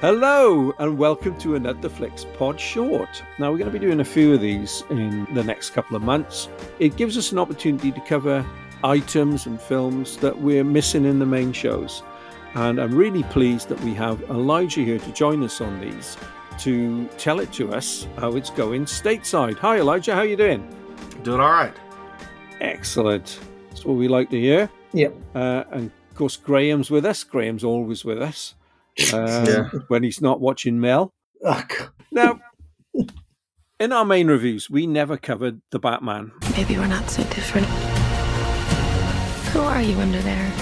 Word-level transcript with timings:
Hello, 0.00 0.72
and 0.78 0.96
welcome 0.96 1.36
to 1.40 1.56
another 1.56 1.90
Flicks 1.90 2.24
Pod 2.38 2.58
Short. 2.58 3.22
Now, 3.38 3.52
we're 3.52 3.58
going 3.58 3.70
to 3.70 3.78
be 3.78 3.84
doing 3.84 4.00
a 4.00 4.04
few 4.04 4.32
of 4.32 4.40
these 4.40 4.82
in 4.88 5.26
the 5.34 5.44
next 5.44 5.74
couple 5.74 5.94
of 5.94 6.00
months. 6.00 6.48
It 6.78 6.96
gives 6.96 7.18
us 7.18 7.32
an 7.32 7.38
opportunity 7.38 7.92
to 7.92 8.00
cover 8.00 8.42
items 8.82 9.44
and 9.44 9.60
films 9.60 10.16
that 10.16 10.40
we're 10.40 10.64
missing 10.64 11.04
in 11.04 11.18
the 11.18 11.26
main 11.26 11.52
shows. 11.52 12.02
And 12.54 12.80
I'm 12.80 12.94
really 12.94 13.24
pleased 13.24 13.68
that 13.68 13.78
we 13.82 13.92
have 13.92 14.22
Elijah 14.30 14.80
here 14.80 14.98
to 14.98 15.12
join 15.12 15.44
us 15.44 15.60
on 15.60 15.78
these 15.82 16.16
to 16.60 17.04
tell 17.18 17.38
it 17.38 17.52
to 17.52 17.70
us 17.74 18.06
how 18.16 18.36
it's 18.36 18.48
going 18.48 18.86
stateside. 18.86 19.58
Hi, 19.58 19.80
Elijah. 19.80 20.14
How 20.14 20.22
you 20.22 20.36
doing? 20.36 20.66
Doing 21.24 21.40
all 21.40 21.52
right. 21.52 21.74
Excellent. 22.62 23.38
That's 23.68 23.84
what 23.84 23.98
we 23.98 24.08
like 24.08 24.30
to 24.30 24.40
hear. 24.40 24.70
Yep. 24.94 25.14
Uh, 25.34 25.64
and 25.72 25.90
of 26.10 26.16
course, 26.16 26.38
Graham's 26.38 26.90
with 26.90 27.04
us. 27.04 27.22
Graham's 27.22 27.64
always 27.64 28.02
with 28.02 28.22
us 28.22 28.54
um, 29.12 29.44
Yeah. 29.46 29.68
when 29.88 30.02
he's 30.02 30.20
not 30.20 30.40
watching 30.40 30.80
Mel. 30.80 31.12
Oh, 31.44 31.64
Now, 32.12 32.40
in 33.78 33.92
our 33.92 34.04
main 34.04 34.28
reviews, 34.28 34.68
we 34.68 34.86
never 34.86 35.16
covered 35.16 35.60
the 35.70 35.78
Batman. 35.78 36.32
Maybe 36.56 36.76
we're 36.76 36.86
not 36.86 37.08
so 37.10 37.22
different. 37.24 37.66
Who 39.52 39.60
are 39.60 39.82
you 39.82 39.98
under 39.98 40.20
there? 40.20 40.52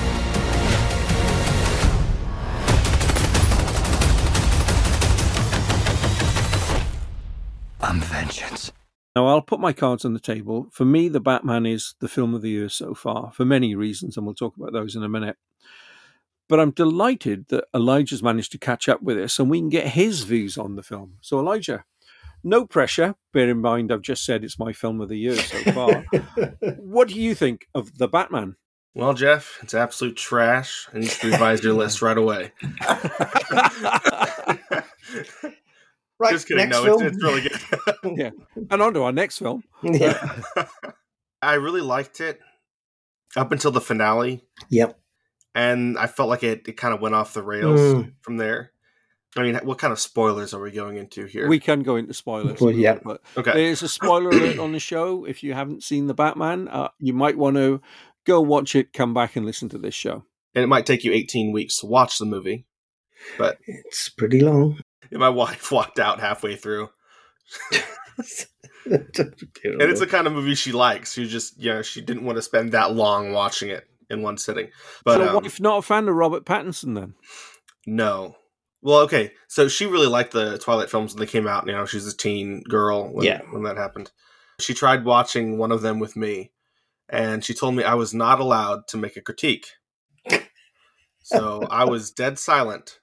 I'm 7.81 8.01
vengeance. 8.01 8.73
Now, 9.15 9.27
I'll 9.27 9.43
put 9.43 9.61
my 9.61 9.73
cards 9.73 10.05
on 10.05 10.13
the 10.15 10.21
table. 10.21 10.67
For 10.73 10.85
me, 10.85 11.09
the 11.09 11.21
Batman 11.21 11.65
is 11.67 11.95
the 12.01 12.09
film 12.09 12.35
of 12.35 12.43
the 12.43 12.51
year 12.51 12.69
so 12.69 12.95
far, 12.95 13.33
for 13.33 13.45
many 13.45 13.75
reasons, 13.75 14.17
and 14.17 14.27
we'll 14.27 14.35
talk 14.35 14.57
about 14.57 14.73
those 14.73 14.95
in 14.95 15.03
a 15.03 15.09
minute. 15.09 15.37
But 16.49 16.61
I'm 16.61 16.71
delighted 16.71 17.47
that 17.49 17.65
Elijah's 17.75 18.23
managed 18.23 18.53
to 18.53 18.59
catch 18.59 18.89
up 18.89 19.03
with 19.03 19.19
us 19.19 19.39
and 19.39 19.51
we 19.51 19.59
can 19.61 19.69
get 19.69 19.89
his 19.89 20.23
views 20.23 20.57
on 20.57 20.77
the 20.77 20.83
film. 20.83 21.19
So, 21.21 21.39
Elijah, 21.39 21.85
no 22.43 22.67
pressure. 22.67 23.15
Bear 23.33 23.51
in 23.51 23.61
mind, 23.61 23.93
I've 23.93 24.03
just 24.03 24.25
said 24.25 24.45
it's 24.45 24.59
my 24.59 24.73
film 24.73 25.01
of 25.01 25.09
the 25.11 25.19
year 25.19 25.37
so 25.37 25.59
far. 25.73 26.05
what 26.79 27.09
do 27.09 27.21
you 27.21 27.35
think 27.35 27.69
of 27.75 27.99
the 27.99 28.09
Batman? 28.09 28.57
Well, 28.95 29.13
Jeff, 29.15 29.59
it's 29.63 29.75
absolute 29.75 30.17
trash. 30.17 30.89
I 30.95 30.99
need 31.01 31.11
to 31.11 31.31
revise 31.31 31.63
your 31.63 31.75
list 31.75 32.01
right 32.03 32.17
away. 32.19 32.53
Right, 36.21 36.33
Just 36.33 36.49
kidding. 36.49 36.69
next 36.69 36.79
No, 36.79 36.85
film. 36.85 37.03
it's, 37.07 37.15
it's 37.17 37.25
really 37.25 37.43
good. 37.43 38.19
yeah. 38.19 38.31
And 38.73 38.83
on 38.83 38.93
to 38.95 39.05
our 39.05 39.13
next 39.13 39.39
film. 39.39 39.63
yeah. 39.85 40.41
I 41.41 41.55
really 41.55 41.81
liked 41.81 42.21
it 42.21 42.41
up 43.37 43.53
until 43.53 43.71
the 43.71 43.81
finale, 43.81 44.43
Yep. 44.69 44.99
And 45.59 45.99
I 45.99 46.07
felt 46.07 46.29
like 46.29 46.43
it, 46.45 46.69
it 46.69 46.73
kind 46.77 46.95
of 46.95 47.01
went 47.01 47.15
off 47.17 47.35
the 47.35 47.43
rails 47.43 47.81
Mm. 47.81 48.13
from 48.21 48.37
there. 48.37 48.73
I 49.37 49.43
mean, 49.43 49.57
what 49.65 49.79
kind 49.79 49.93
of 49.93 49.99
spoilers 50.01 50.55
are 50.55 50.61
we 50.61 50.71
going 50.71 50.97
into 50.97 51.27
here? 51.27 51.49
We 51.49 51.59
can 51.61 51.83
go 51.83 51.97
into 51.97 52.15
spoilers. 52.15 52.61
Well, 52.61 52.73
yeah. 52.73 52.99
But 53.05 53.21
okay. 53.37 53.53
There's 53.53 53.83
a 53.83 53.89
spoiler 53.89 54.31
alert 54.31 54.59
on 54.59 54.73
the 54.73 54.79
show. 54.81 55.25
If 55.25 55.43
you 55.43 55.53
haven't 55.53 55.83
seen 55.83 56.07
the 56.07 56.15
Batman, 56.15 56.69
uh, 56.69 56.89
you 56.99 57.13
might 57.13 57.37
want 57.37 57.57
to 57.57 57.81
go 58.25 58.41
watch 58.41 58.75
it, 58.75 58.93
come 58.93 59.13
back 59.15 59.37
and 59.37 59.45
listen 59.45 59.69
to 59.71 59.79
this 59.79 59.95
show. 59.95 60.25
And 60.55 60.65
it 60.65 60.69
might 60.69 60.87
take 60.87 61.05
you 61.05 61.13
18 61.13 61.53
weeks 61.53 61.79
to 61.79 61.87
watch 61.87 62.19
the 62.19 62.25
movie. 62.25 62.67
But 63.37 63.59
It's 63.67 64.09
pretty 64.09 64.41
long. 64.41 64.81
my 65.11 65.29
wife 65.29 65.71
walked 65.73 65.99
out 65.99 66.21
halfway 66.21 66.55
through. 66.57 66.89
And 68.87 69.83
it's 69.83 70.01
the 70.01 70.07
kind 70.07 70.27
of 70.27 70.33
movie 70.33 70.55
she 70.55 70.73
likes. 70.73 71.13
She 71.13 71.29
just, 71.29 71.59
you 71.61 71.71
know, 71.73 71.83
she 71.83 72.01
didn't 72.01 72.25
want 72.25 72.37
to 72.37 72.43
spend 72.43 72.73
that 72.73 72.95
long 72.95 73.33
watching 73.33 73.69
it 73.69 73.88
in 74.11 74.23
one 74.23 74.39
sitting. 74.39 74.69
But 75.05 75.19
so, 75.19 75.39
um, 75.39 75.45
if 75.45 75.61
not 75.61 75.79
a 75.79 75.83
fan 75.83 76.09
of 76.09 76.15
Robert 76.15 76.45
Pattinson 76.45 76.95
then? 76.95 77.15
No. 77.87 78.37
Well, 78.83 79.01
okay. 79.01 79.33
So 79.49 79.69
she 79.69 79.87
really 79.87 80.07
liked 80.07 80.33
the 80.33 80.59
Twilight 80.59 80.91
films 80.91 81.15
when 81.15 81.21
they 81.21 81.31
came 81.31 81.49
out. 81.49 81.67
You 81.67 81.73
know, 81.73 81.85
she's 81.87 82.07
a 82.07 82.17
teen 82.17 82.63
girl 82.63 83.13
when, 83.13 83.27
Yeah. 83.27 83.41
when 83.51 83.65
that 83.65 83.77
happened. 83.77 84.11
She 84.61 84.75
tried 84.75 85.05
watching 85.05 85.59
one 85.59 85.73
of 85.73 85.83
them 85.83 85.99
with 85.99 86.17
me, 86.17 86.53
and 87.09 87.45
she 87.45 87.55
told 87.55 87.75
me 87.75 87.85
I 87.85 87.95
was 87.95 88.13
not 88.15 88.41
allowed 88.41 88.87
to 88.89 88.97
make 88.97 89.17
a 89.17 89.21
critique. 89.23 89.67
So 91.23 91.67
I 91.71 91.85
was 91.85 92.11
dead 92.11 92.39
silent 92.39 93.01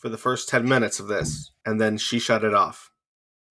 for 0.00 0.08
the 0.08 0.18
first 0.18 0.48
10 0.48 0.68
minutes 0.68 0.98
of 0.98 1.06
this, 1.06 1.52
and 1.64 1.80
then 1.80 1.96
she 1.96 2.18
shut 2.18 2.42
it 2.42 2.54
off. 2.54 2.89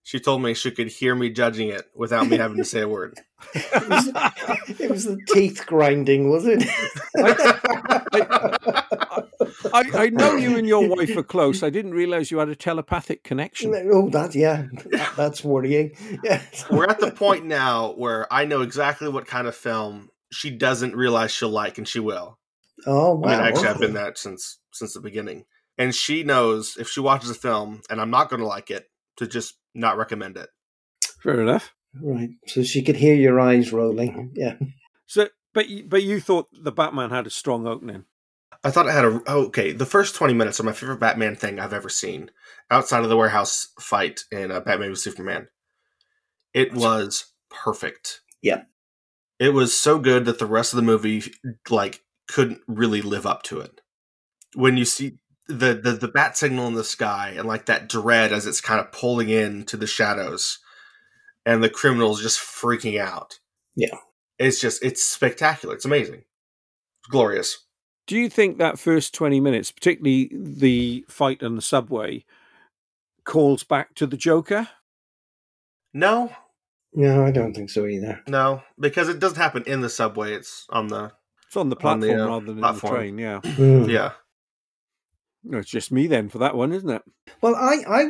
She 0.02 0.18
told 0.18 0.42
me 0.42 0.54
she 0.54 0.70
could 0.70 0.88
hear 0.88 1.14
me 1.14 1.30
judging 1.30 1.68
it 1.68 1.86
without 1.94 2.26
me 2.26 2.38
having 2.38 2.56
to 2.56 2.64
say 2.64 2.80
a 2.80 2.88
word. 2.88 3.18
it, 3.54 3.88
was, 3.88 4.08
it 4.80 4.90
was 4.90 5.04
the 5.04 5.18
teeth 5.28 5.64
grinding, 5.66 6.30
was 6.30 6.46
it? 6.46 6.64
I, 9.72 10.04
I 10.04 10.10
know 10.10 10.36
you 10.36 10.56
and 10.56 10.66
your 10.66 10.88
wife 10.88 11.16
are 11.16 11.22
close. 11.22 11.62
I 11.62 11.70
didn't 11.70 11.92
realize 11.92 12.30
you 12.30 12.38
had 12.38 12.48
a 12.48 12.56
telepathic 12.56 13.24
connection. 13.24 13.74
oh, 13.92 14.08
that 14.10 14.34
yeah, 14.34 14.66
that, 14.90 15.12
that's 15.16 15.44
worrying. 15.44 15.92
Yeah. 16.24 16.42
We're 16.70 16.86
at 16.86 17.00
the 17.00 17.10
point 17.10 17.46
now 17.46 17.92
where 17.92 18.32
I 18.32 18.44
know 18.44 18.62
exactly 18.62 19.08
what 19.08 19.26
kind 19.26 19.46
of 19.46 19.54
film 19.54 20.08
she 20.32 20.50
doesn't 20.50 20.96
realize 20.96 21.30
she'll 21.30 21.50
like, 21.50 21.78
and 21.78 21.86
she 21.86 22.00
will. 22.00 22.38
Oh 22.86 23.16
wow. 23.16 23.28
I 23.28 23.36
mean, 23.36 23.46
actually, 23.46 23.68
I've 23.68 23.80
been 23.80 23.94
that 23.94 24.18
since 24.18 24.58
since 24.72 24.94
the 24.94 25.00
beginning. 25.00 25.44
And 25.78 25.94
she 25.94 26.22
knows 26.22 26.76
if 26.78 26.88
she 26.88 27.00
watches 27.00 27.30
a 27.30 27.34
film 27.34 27.80
and 27.88 28.00
I'm 28.00 28.10
not 28.10 28.28
going 28.28 28.40
to 28.40 28.46
like 28.46 28.70
it, 28.70 28.86
to 29.16 29.26
just 29.26 29.54
not 29.74 29.96
recommend 29.96 30.36
it. 30.36 30.48
Fair 31.22 31.40
enough. 31.40 31.74
Right. 32.00 32.30
So 32.46 32.62
she 32.62 32.82
could 32.82 32.96
hear 32.96 33.14
your 33.14 33.40
eyes 33.40 33.72
rolling. 33.72 34.32
Yeah. 34.34 34.54
So, 35.06 35.28
but 35.54 35.68
you- 35.68 35.84
but 35.88 36.02
you 36.02 36.20
thought 36.20 36.46
the 36.52 36.72
Batman 36.72 37.10
had 37.10 37.26
a 37.26 37.30
strong 37.30 37.66
opening. 37.66 38.04
I 38.62 38.70
thought 38.70 38.86
it 38.86 38.92
had 38.92 39.04
a 39.06 39.22
oh, 39.26 39.46
okay. 39.46 39.72
The 39.72 39.86
first 39.86 40.14
twenty 40.14 40.34
minutes 40.34 40.60
are 40.60 40.64
my 40.64 40.72
favorite 40.72 41.00
Batman 41.00 41.34
thing 41.34 41.58
I've 41.58 41.72
ever 41.72 41.88
seen, 41.88 42.30
outside 42.70 43.02
of 43.02 43.08
the 43.08 43.16
warehouse 43.16 43.68
fight 43.80 44.20
in 44.30 44.50
uh, 44.50 44.60
Batman 44.60 44.90
v 44.90 44.94
Superman. 44.96 45.48
It 46.52 46.74
was 46.74 47.26
perfect. 47.48 48.20
Yeah. 48.42 48.62
it 49.38 49.54
was 49.54 49.76
so 49.76 49.98
good 49.98 50.24
that 50.26 50.38
the 50.38 50.46
rest 50.46 50.72
of 50.72 50.76
the 50.76 50.82
movie 50.82 51.22
like 51.70 52.02
couldn't 52.28 52.60
really 52.68 53.02
live 53.02 53.26
up 53.26 53.42
to 53.44 53.60
it. 53.60 53.80
When 54.54 54.76
you 54.76 54.84
see 54.84 55.18
the 55.58 55.74
the, 55.74 55.92
the 55.92 56.08
bat 56.08 56.36
signal 56.36 56.66
in 56.68 56.74
the 56.74 56.84
sky 56.84 57.34
and 57.36 57.46
like 57.46 57.66
that 57.66 57.88
dread 57.88 58.32
as 58.32 58.46
it's 58.46 58.60
kind 58.60 58.80
of 58.80 58.92
pulling 58.92 59.28
in 59.28 59.64
to 59.66 59.76
the 59.76 59.86
shadows, 59.86 60.58
and 61.44 61.62
the 61.62 61.70
criminals 61.70 62.22
just 62.22 62.38
freaking 62.40 63.00
out. 63.00 63.38
Yeah. 63.76 63.96
it's 64.38 64.60
just 64.60 64.82
it's 64.84 65.04
spectacular. 65.04 65.74
It's 65.74 65.84
amazing. 65.84 66.24
It's 67.02 67.08
glorious. 67.10 67.66
Do 68.06 68.16
you 68.16 68.28
think 68.28 68.58
that 68.58 68.78
first 68.78 69.14
20 69.14 69.38
minutes, 69.40 69.70
particularly 69.70 70.30
the 70.34 71.04
fight 71.08 71.42
on 71.44 71.54
the 71.54 71.62
subway, 71.62 72.24
calls 73.24 73.62
back 73.62 73.94
to 73.96 74.06
the 74.06 74.16
Joker? 74.16 74.68
No, 75.94 76.32
No, 76.92 77.24
I 77.24 77.30
don't 77.30 77.54
think 77.54 77.70
so 77.70 77.86
either. 77.86 78.20
no, 78.26 78.62
because 78.78 79.08
it 79.08 79.20
doesn't 79.20 79.38
happen 79.38 79.62
in 79.66 79.80
the 79.80 79.88
subway. 79.90 80.32
It's 80.34 80.66
on 80.70 80.88
the 80.88 81.12
It's 81.46 81.56
on 81.56 81.68
the 81.68 81.76
On 81.84 82.00
the, 82.00 82.06
platform 82.08 82.20
uh, 82.20 82.26
rather 82.26 82.46
than 82.46 82.58
platform. 82.58 82.94
in 83.04 83.16
the 83.16 83.16
train, 83.16 83.18
yeah. 83.18 83.40
Mm. 83.42 83.88
yeah. 83.90 84.12
No, 85.42 85.58
it's 85.58 85.70
just 85.70 85.90
me 85.92 86.06
then 86.06 86.28
for 86.28 86.38
that 86.38 86.54
one, 86.56 86.72
isn't 86.72 86.90
it? 86.90 87.02
Well, 87.40 87.54
I, 87.54 87.82
I, 87.88 88.04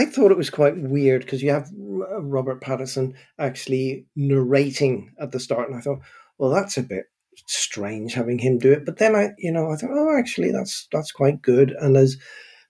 I 0.00 0.04
thought 0.06 0.30
it 0.30 0.36
was 0.36 0.50
quite 0.50 0.76
weird 0.76 1.22
because 1.22 1.42
you 1.42 1.50
have 1.50 1.68
Robert 1.76 2.60
Pattinson 2.60 3.14
actually 3.38 4.06
narrating 4.14 5.10
at 5.20 5.32
the 5.32 5.40
start, 5.40 5.68
and 5.68 5.76
I 5.76 5.80
thought, 5.80 5.98
well, 6.38 6.50
that's 6.50 6.76
a 6.76 6.82
bit 6.82 7.06
strange 7.46 8.14
having 8.14 8.38
him 8.38 8.58
do 8.58 8.72
it. 8.72 8.84
But 8.86 8.98
then 8.98 9.14
I, 9.16 9.30
you 9.38 9.50
know, 9.52 9.70
I 9.70 9.76
thought, 9.76 9.90
oh, 9.92 10.16
actually, 10.16 10.52
that's 10.52 10.86
that's 10.92 11.10
quite 11.10 11.42
good. 11.42 11.72
And 11.80 11.96
as 11.96 12.16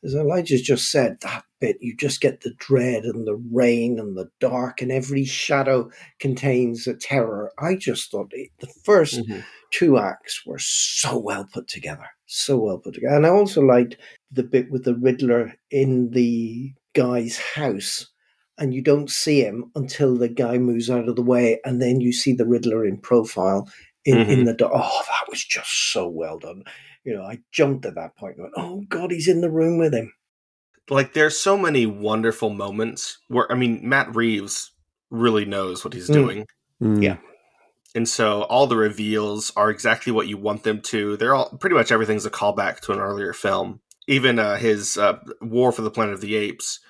as 0.05 0.15
Elijah's 0.15 0.63
just 0.63 0.91
said, 0.91 1.17
that 1.23 1.45
bit 1.61 1.77
you 1.81 1.97
just 1.97 2.21
get 2.21 2.43
the 2.43 2.53
dread 2.59 3.05
and 3.05 3.27
the 3.27 3.41
rain 3.53 3.99
and 3.99 4.17
the 4.17 4.29
dark, 4.41 4.81
and 4.81 4.91
every 4.93 5.25
shadow 5.25 5.91
contains 6.21 6.87
a 6.87 6.95
terror. 6.95 7.51
I 7.59 7.77
just 7.77 8.11
thought 8.11 8.29
it, 8.33 8.51
the 8.61 8.69
1st 8.85 9.27
Mhm. 9.29 9.45
two 9.73 9.99
acts 9.99 10.43
were 10.47 10.59
so 10.61 11.19
well 11.19 11.49
put 11.53 11.67
together, 11.69 12.07
so 12.27 12.57
well 12.59 12.79
put 12.79 12.95
together. 12.95 13.17
And 13.17 13.27
I 13.27 13.31
also 13.31 13.63
liked 13.63 13.97
the 14.37 14.43
bit 14.45 14.71
with 14.71 14.85
the 14.85 14.95
Riddler 14.95 15.55
in 15.71 16.11
the 16.11 16.73
guy's 16.95 17.39
house, 17.39 18.07
and 18.59 18.73
you 18.73 18.81
don't 18.83 19.11
see 19.11 19.41
him 19.41 19.71
until 19.75 20.17
the 20.17 20.29
guy 20.29 20.59
moves 20.59 20.89
out 20.89 21.09
of 21.09 21.17
the 21.17 21.23
way, 21.23 21.61
and 21.65 21.83
then 21.83 22.01
you 22.01 22.13
see 22.13 22.33
the 22.33 22.47
Riddler 22.47 22.85
in 22.87 22.99
profile 22.99 23.69
in, 24.05 24.19
in 24.19 24.45
the 24.45 24.55
do- 24.55 24.71
oh, 24.73 25.03
that 25.11 25.29
was 25.29 25.45
just 25.45 25.93
so 25.93 26.07
well 26.09 26.39
done. 26.39 26.63
You 27.05 27.15
know, 27.15 27.23
I 27.23 27.41
jumped 27.53 27.85
at 27.87 27.97
that 27.97 28.17
point. 28.17 28.37
and 28.37 28.45
went, 28.45 28.55
oh 28.57 28.85
God, 28.89 29.11
he's 29.11 29.29
in 29.29 29.41
the 29.41 29.51
room 29.51 29.79
with 29.79 29.93
him. 29.95 30.13
Like 30.89 31.13
there's 31.15 31.37
so 31.39 31.59
many 31.59 31.85
wonderful 31.87 32.51
moments 32.51 33.19
where 33.29 33.51
I 33.51 33.57
mean 33.57 33.81
Matt 33.83 34.15
Reeves 34.15 34.71
really 35.11 35.45
knows 35.45 35.85
what 35.85 35.93
he's 35.95 36.09
Mm. 36.09 36.15
doing. 36.15 36.47
Yeah. 37.03 37.17
And 37.97 38.09
so 38.09 38.43
all 38.43 38.67
the 38.67 38.77
reveals 38.77 39.53
are 39.57 39.71
exactly 39.71 40.13
what 40.13 40.29
you 40.29 40.37
want 40.37 40.63
them 40.65 40.81
to. 40.83 41.17
They're 41.17 41.35
all 41.35 41.49
pretty 41.59 41.75
much 41.75 41.91
everything's 41.91 42.27
a 42.27 42.31
callback 42.31 42.81
to 42.81 42.93
an 42.93 43.01
earlier 43.01 43.33
film. 43.33 43.81
Even 44.07 44.39
uh, 44.39 44.57
his 44.57 44.97
uh, 44.97 45.19
War 45.41 45.73
for 45.73 45.83
the 45.83 45.91
Planet 45.91 46.15
of 46.15 46.21
the 46.21 46.37
Apes, 46.37 46.81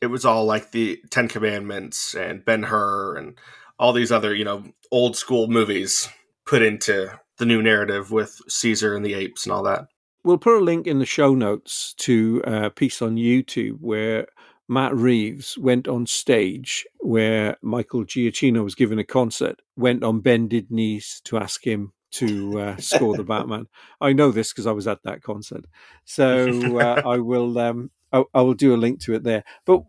it 0.00 0.06
was 0.06 0.24
all 0.24 0.44
like 0.44 0.70
the 0.70 1.00
Ten 1.10 1.28
Commandments 1.28 2.14
and 2.14 2.44
Ben 2.44 2.64
Hur 2.64 3.16
and 3.16 3.38
all 3.78 3.92
these 3.92 4.12
other 4.12 4.34
you 4.34 4.44
know 4.44 4.64
old 4.90 5.16
school 5.16 5.48
movies 5.48 6.08
put 6.46 6.62
into 6.62 7.18
the 7.38 7.46
new 7.46 7.62
narrative 7.62 8.10
with 8.10 8.40
Caesar 8.48 8.94
and 8.94 9.04
the 9.04 9.14
apes 9.14 9.46
and 9.46 9.52
all 9.52 9.62
that. 9.62 9.86
we'll 10.24 10.38
put 10.38 10.58
a 10.58 10.64
link 10.64 10.86
in 10.86 10.98
the 10.98 11.06
show 11.06 11.34
notes 11.34 11.94
to 11.94 12.42
a 12.44 12.70
piece 12.70 13.00
on 13.00 13.16
YouTube 13.16 13.78
where 13.80 14.26
Matt 14.68 14.94
Reeves 14.94 15.56
went 15.58 15.88
on 15.88 16.06
stage 16.06 16.86
where 16.98 17.56
Michael 17.62 18.04
Giacchino 18.04 18.62
was 18.62 18.74
giving 18.74 18.98
a 18.98 19.04
concert, 19.04 19.60
went 19.76 20.04
on 20.04 20.20
bended 20.20 20.70
knees 20.70 21.20
to 21.24 21.38
ask 21.38 21.66
him 21.66 21.92
to 22.12 22.60
uh, 22.60 22.76
score 22.76 23.16
the 23.16 23.24
Batman. 23.24 23.66
I 24.00 24.12
know 24.12 24.30
this 24.30 24.52
because 24.52 24.66
I 24.66 24.72
was 24.72 24.86
at 24.86 25.02
that 25.04 25.22
concert, 25.22 25.64
so 26.04 26.78
uh, 26.78 27.02
I 27.06 27.18
will 27.18 27.58
um, 27.58 27.90
I, 28.12 28.24
I, 28.34 28.42
will 28.42 28.54
do 28.54 28.74
a 28.74 28.76
link 28.76 29.00
to 29.02 29.14
it 29.14 29.22
there. 29.22 29.44
But 29.64 29.82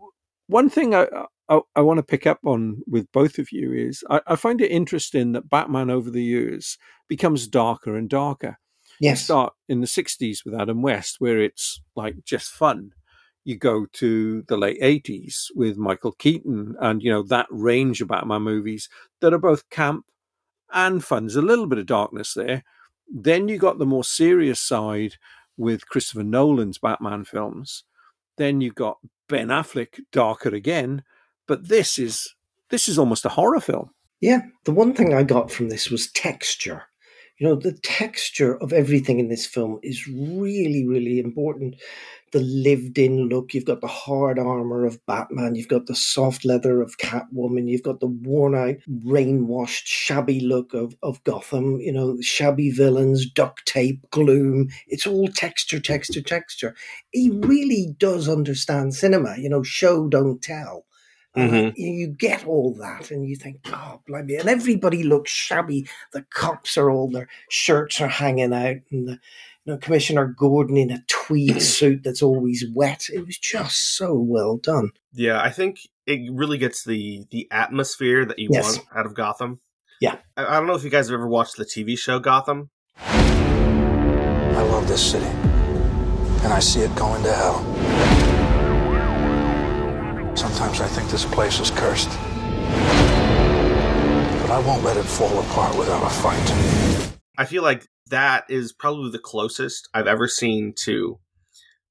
one 0.48 0.70
thing 0.70 0.94
I 0.94 1.08
I, 1.50 1.60
I 1.76 1.82
want 1.82 1.98
to 1.98 2.04
pick 2.04 2.26
up 2.26 2.40
on 2.46 2.82
with 2.88 3.12
both 3.12 3.38
of 3.38 3.52
you 3.52 3.74
is 3.74 4.04
I, 4.10 4.22
I, 4.26 4.36
find 4.36 4.62
it 4.62 4.72
interesting 4.72 5.34
that 5.34 5.50
Batman 5.50 5.90
over 5.90 6.10
the 6.10 6.24
years 6.24 6.78
becomes 7.10 7.48
darker 7.48 7.98
and 7.98 8.10
darker. 8.10 8.58
Yes. 9.00 9.20
You 9.20 9.24
start 9.24 9.54
in 9.68 9.82
the 9.82 9.88
'60s 9.88 10.46
with 10.46 10.54
Adam 10.54 10.82
West, 10.82 11.18
where 11.20 11.40
it's 11.40 11.82
like 11.96 12.24
just 12.24 12.52
fun. 12.52 12.92
You 13.44 13.58
go 13.58 13.86
to 13.94 14.44
the 14.48 14.58
late 14.58 14.80
'80s 14.82 15.48
with 15.56 15.78
Michael 15.78 16.14
Keaton, 16.14 16.76
and 16.80 17.02
you 17.02 17.12
know 17.12 17.24
that 17.24 17.48
range 17.50 18.02
of 18.02 18.08
Batman 18.08 18.44
movies 18.44 18.88
that 19.20 19.34
are 19.34 19.40
both 19.40 19.70
camp 19.70 20.06
and 20.74 21.04
fun. 21.04 21.26
There's 21.26 21.36
a 21.36 21.42
little 21.42 21.68
bit 21.68 21.80
of 21.80 21.86
darkness 21.86 22.34
there. 22.34 22.64
Then 23.08 23.48
you 23.48 23.58
got 23.58 23.78
the 23.78 23.86
more 23.86 24.04
serious 24.04 24.60
side 24.60 25.16
with 25.58 25.88
Christopher 25.88 26.24
Nolan's 26.24 26.78
Batman 26.78 27.26
films. 27.26 27.84
Then 28.38 28.62
you 28.62 28.72
got 28.72 28.98
Ben 29.28 29.48
Affleck, 29.48 30.00
darker 30.12 30.50
again. 30.50 31.04
But 31.48 31.68
this 31.68 32.00
is 32.00 32.36
this 32.70 32.88
is 32.88 32.98
almost 32.98 33.26
a 33.26 33.30
horror 33.30 33.60
film. 33.60 33.92
Yeah, 34.22 34.42
the 34.66 34.72
one 34.72 34.94
thing 34.94 35.14
I 35.14 35.24
got 35.24 35.52
from 35.52 35.70
this 35.70 35.90
was 35.90 36.12
texture. 36.12 36.84
You 37.42 37.50
know, 37.50 37.56
the 37.56 37.74
texture 37.74 38.56
of 38.58 38.72
everything 38.72 39.20
in 39.20 39.30
this 39.30 39.48
film 39.48 39.80
is 39.84 40.08
really, 40.08 40.88
really 40.88 41.20
important 41.20 41.76
the 42.32 42.40
lived 42.42 42.98
in 42.98 43.30
look. 43.30 43.54
You've 43.54 43.66
got 43.66 43.82
the 43.82 43.88
hard 43.88 44.40
armor 44.40 44.86
of 44.86 45.06
Batman. 45.06 45.56
You've 45.56 45.68
got 45.68 45.86
the 45.88 45.96
soft 45.96 46.46
leather 46.46 46.82
of 46.82 46.98
Catwoman. 46.98 47.70
You've 47.70 47.84
got 47.84 48.00
the 48.00 48.08
worn 48.08 48.56
out, 48.56 48.76
rain 49.06 49.48
washed, 49.48 49.88
shabby 49.88 50.40
look 50.40 50.74
of, 50.74 50.96
of 51.04 51.24
Gotham. 51.24 51.80
You 51.82 51.94
know, 51.94 52.18
shabby 52.22 52.72
villains, 52.72 53.30
duct 53.30 53.66
tape, 53.66 54.02
gloom. 54.12 54.70
It's 54.88 55.08
all 55.08 55.28
texture, 55.28 55.80
texture, 55.80 56.22
texture. 56.22 56.76
He 57.12 57.30
really 57.32 57.96
does 57.98 58.30
understand 58.30 58.96
cinema. 58.96 59.36
You 59.38 59.50
know, 59.50 59.64
show, 59.64 60.08
don't 60.08 60.42
tell. 60.42 60.86
Mm-hmm. 61.36 61.68
Uh, 61.70 61.72
you 61.76 62.08
get 62.08 62.46
all 62.46 62.74
that, 62.76 63.10
and 63.10 63.26
you 63.28 63.38
think, 63.38 63.62
"Oh, 63.68 64.02
blimey!" 64.06 64.36
And 64.36 64.50
everybody 64.50 65.04
looks 65.04 65.32
shabby. 65.32 65.88
The 66.12 66.24
cops 66.24 66.78
are 66.78 66.92
all 66.92 67.10
their 67.10 67.30
shirts 67.50 68.02
are 68.02 68.10
hanging 68.10 68.54
out, 68.54 68.78
and 68.92 69.08
the 69.08 69.20
you 69.66 69.74
know, 69.74 69.78
Commissioner 69.78 70.26
Gordon 70.26 70.78
in 70.78 70.92
a 70.92 71.04
tweed 71.08 71.62
suit 71.62 72.04
that's 72.04 72.22
always 72.22 72.66
wet. 72.74 73.08
It 73.14 73.26
was 73.26 73.38
just 73.38 73.96
so 73.96 74.14
well 74.14 74.58
done. 74.58 74.92
Yeah, 75.14 75.42
I 75.42 75.52
think 75.52 75.80
it 76.06 76.32
really 76.34 76.58
gets 76.58 76.84
the 76.84 77.26
the 77.32 77.48
atmosphere 77.52 78.26
that 78.26 78.40
you 78.40 78.50
yes. 78.52 78.78
want 78.78 78.88
out 78.96 79.06
of 79.06 79.14
Gotham. 79.14 79.62
Yeah. 80.02 80.18
I, 80.36 80.46
I 80.46 80.54
don't 80.58 80.68
know 80.68 80.76
if 80.76 80.84
you 80.84 80.90
guys 80.90 81.08
have 81.08 81.14
ever 81.14 81.28
watched 81.28 81.58
the 81.58 81.66
TV 81.66 81.98
show 81.98 82.20
Gotham. 82.20 82.72
I 82.98 84.62
love 84.64 84.88
this 84.88 85.12
city, 85.12 85.26
and 85.26 86.52
I 86.52 86.60
see 86.60 86.82
it 86.82 86.94
going 86.96 87.24
to 87.24 87.34
hell. 87.34 87.81
Sometimes 90.72 90.92
I 90.92 90.96
think 90.96 91.12
this 91.12 91.26
place 91.26 91.60
is 91.60 91.70
cursed. 91.70 92.08
But 94.42 94.52
I 94.52 94.64
won't 94.66 94.84
let 94.84 94.96
it 94.96 95.04
fall 95.04 95.38
apart 95.40 95.78
without 95.78 96.06
a 96.06 96.10
fight. 96.10 97.14
I 97.38 97.44
feel 97.44 97.62
like 97.62 97.88
that 98.08 98.46
is 98.48 98.72
probably 98.72 99.12
the 99.12 99.20
closest 99.20 99.90
I've 99.94 100.08
ever 100.08 100.30
seen 100.30 100.74
to 100.84 101.20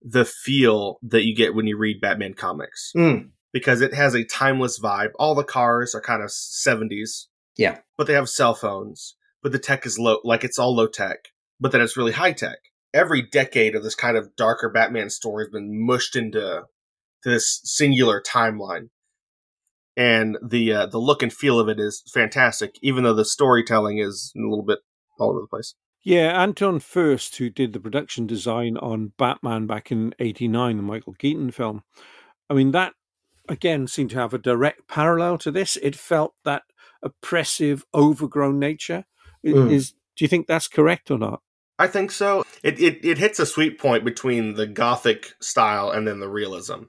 the 0.01 0.25
feel 0.25 0.99
that 1.03 1.27
you 1.27 1.37
get 1.37 1.55
when 1.55 1.67
you 1.67 1.77
read 1.77 2.01
Batman 2.01 2.33
comics. 2.33 2.93
Mm. 2.97 3.33
Because 3.53 3.83
it 3.83 3.93
has 3.93 4.15
a 4.15 4.25
timeless 4.25 4.81
vibe. 4.81 5.11
All 5.19 5.35
the 5.35 5.45
cars 5.45 5.95
are 5.95 6.01
kind 6.01 6.23
of 6.23 6.31
70s. 6.31 7.27
Yeah. 7.59 7.81
But 7.99 8.07
they 8.07 8.15
have 8.15 8.31
cell 8.31 8.55
phones. 8.55 9.15
But 9.43 9.53
the 9.53 9.59
tech 9.59 9.85
is 9.85 9.99
low, 9.99 10.21
like 10.25 10.43
it's 10.43 10.59
all 10.59 10.75
low 10.75 10.87
tech. 10.87 11.19
But 11.61 11.73
then 11.73 11.83
it's 11.83 11.99
really 11.99 12.13
high 12.13 12.33
tech. 12.33 12.59
Every 12.95 13.21
decade 13.21 13.75
of 13.75 13.83
this 13.83 13.95
kind 13.95 14.17
of 14.17 14.35
darker 14.37 14.71
Batman 14.71 15.11
story 15.11 15.45
has 15.45 15.53
been 15.53 15.85
mushed 15.87 16.17
into 16.17 16.63
this 17.25 17.61
singular 17.65 18.23
timeline. 18.23 18.89
And 19.97 20.39
the 20.43 20.73
uh, 20.73 20.87
the 20.87 20.99
look 20.99 21.23
and 21.23 21.33
feel 21.33 21.59
of 21.59 21.69
it 21.69 21.81
is 21.81 22.03
fantastic, 22.13 22.77
even 22.81 23.05
though 23.05 23.15
the 23.15 23.25
storytelling 23.25 23.99
is 23.99 24.33
a 24.37 24.41
little 24.41 24.65
bit 24.65 24.79
all 25.19 25.31
over 25.31 25.41
the 25.41 25.47
place. 25.47 25.75
Yeah, 26.03 26.41
Anton 26.41 26.81
Furst, 26.81 27.37
who 27.37 27.51
did 27.51 27.73
the 27.73 27.81
production 27.81 28.27
design 28.27 28.79
on 28.79 29.13
Batman 29.19 29.67
back 29.67 29.93
in 29.93 30.15
'89, 30.19 30.77
the 30.77 30.83
Michael 30.83 31.15
Keaton 31.15 31.51
film. 31.51 31.83
I 32.49 32.55
mean, 32.55 32.71
that 32.71 32.95
again 33.49 33.87
seemed 33.87 34.11
to 34.11 34.19
have 34.19 34.33
a 34.33 34.39
direct 34.39 34.89
parallel 34.89 35.37
to 35.39 35.51
this. 35.51 35.77
It 35.83 35.97
felt 35.97 36.35
that 36.45 36.63
oppressive, 37.03 37.85
overgrown 37.93 38.59
nature. 38.59 39.05
Mm. 39.45 39.71
Is 39.71 39.93
do 40.17 40.25
you 40.25 40.29
think 40.29 40.47
that's 40.47 40.69
correct 40.69 41.11
or 41.11 41.19
not? 41.19 41.43
I 41.79 41.87
think 41.87 42.11
so. 42.11 42.45
It, 42.63 42.81
it 42.81 43.05
it 43.05 43.19
hits 43.19 43.39
a 43.39 43.47
sweet 43.47 43.79
point 43.79 44.05
between 44.05 44.55
the 44.55 44.67
gothic 44.67 45.35
style 45.41 45.91
and 45.91 46.07
then 46.07 46.21
the 46.21 46.29
realism. 46.29 46.85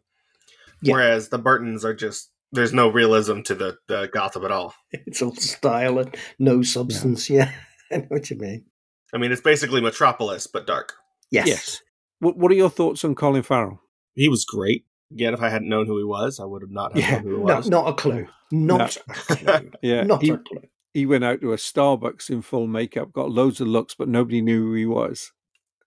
Yeah. 0.81 0.93
Whereas 0.93 1.29
the 1.29 1.37
Burtons 1.37 1.85
are 1.85 1.93
just 1.93 2.31
there's 2.51 2.73
no 2.73 2.89
realism 2.89 3.41
to 3.43 3.55
the, 3.55 3.77
the 3.87 4.09
Gotham 4.11 4.45
at 4.45 4.51
all. 4.51 4.73
It's 4.91 5.21
all 5.21 5.35
style 5.35 5.99
and 5.99 6.15
no 6.37 6.61
substance. 6.63 7.29
Yeah, 7.29 7.51
yeah. 7.91 7.97
I 7.97 7.99
know 8.01 8.07
what 8.09 8.29
you 8.29 8.37
mean. 8.37 8.65
I 9.13 9.17
mean, 9.17 9.31
it's 9.31 9.41
basically 9.41 9.81
Metropolis, 9.81 10.47
but 10.47 10.67
dark. 10.67 10.93
Yes. 11.29 11.47
Yes. 11.47 11.81
What, 12.19 12.37
what 12.37 12.51
are 12.51 12.55
your 12.55 12.69
thoughts 12.69 13.03
on 13.03 13.15
Colin 13.15 13.43
Farrell? 13.43 13.81
He 14.15 14.29
was 14.29 14.45
great. 14.45 14.85
Again, 15.11 15.33
if 15.33 15.41
I 15.41 15.49
hadn't 15.49 15.69
known 15.69 15.87
who 15.87 15.97
he 15.97 16.03
was, 16.03 16.39
I 16.39 16.45
would 16.45 16.61
have 16.61 16.71
not 16.71 16.95
yeah. 16.95 17.15
known 17.15 17.23
who 17.23 17.29
he 17.29 17.41
was. 17.41 17.69
No, 17.69 17.81
not 17.81 17.89
a 17.89 17.93
clue. 17.93 18.27
Not 18.51 18.97
no. 19.07 19.13
a 19.13 19.35
clue. 19.35 19.71
yeah. 19.81 20.03
Not 20.03 20.21
he, 20.21 20.29
a 20.31 20.37
clue. 20.37 20.61
He 20.93 21.05
went 21.05 21.23
out 21.23 21.41
to 21.41 21.53
a 21.53 21.57
Starbucks 21.57 22.29
in 22.29 22.41
full 22.41 22.67
makeup, 22.67 23.13
got 23.13 23.31
loads 23.31 23.61
of 23.61 23.67
looks, 23.67 23.95
but 23.95 24.09
nobody 24.09 24.41
knew 24.41 24.67
who 24.67 24.73
he 24.73 24.85
was. 24.85 25.31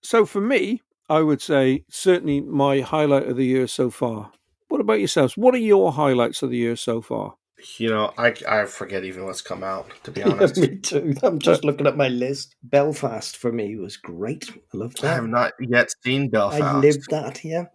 So 0.02 0.26
for 0.26 0.41
me, 0.41 0.82
I 1.08 1.20
would 1.20 1.43
say 1.43 1.85
certainly 1.91 2.41
my 2.41 2.81
highlight 2.81 3.29
of 3.29 3.37
the 3.37 3.44
year 3.44 3.67
so 3.67 3.91
far. 3.91 4.32
What 4.74 4.80
about 4.80 4.98
yourselves? 4.98 5.36
What 5.36 5.54
are 5.54 5.58
your 5.58 5.92
highlights 5.92 6.42
of 6.42 6.50
the 6.50 6.56
year 6.56 6.74
so 6.74 7.00
far? 7.00 7.36
You 7.78 7.90
know, 7.90 8.12
I 8.18 8.34
I 8.48 8.64
forget 8.64 9.04
even 9.04 9.24
what's 9.24 9.40
come 9.40 9.62
out. 9.62 9.88
To 10.02 10.10
be 10.10 10.24
honest, 10.24 10.56
yeah, 10.60 10.66
me 10.66 10.78
too. 10.78 11.14
I'm 11.22 11.38
just 11.38 11.64
looking 11.64 11.86
at 11.86 11.96
my 11.96 12.08
list. 12.08 12.56
Belfast 12.64 13.36
for 13.36 13.52
me 13.52 13.76
was 13.76 13.96
great. 13.96 14.50
I 14.50 14.76
loved 14.76 15.00
that. 15.02 15.12
I 15.12 15.14
have 15.14 15.28
not 15.28 15.52
yet 15.60 15.90
seen 16.02 16.28
Belfast. 16.28 16.60
I 16.60 16.76
lived 16.81 17.08
that. 17.10 17.44
Yeah. 17.44 17.66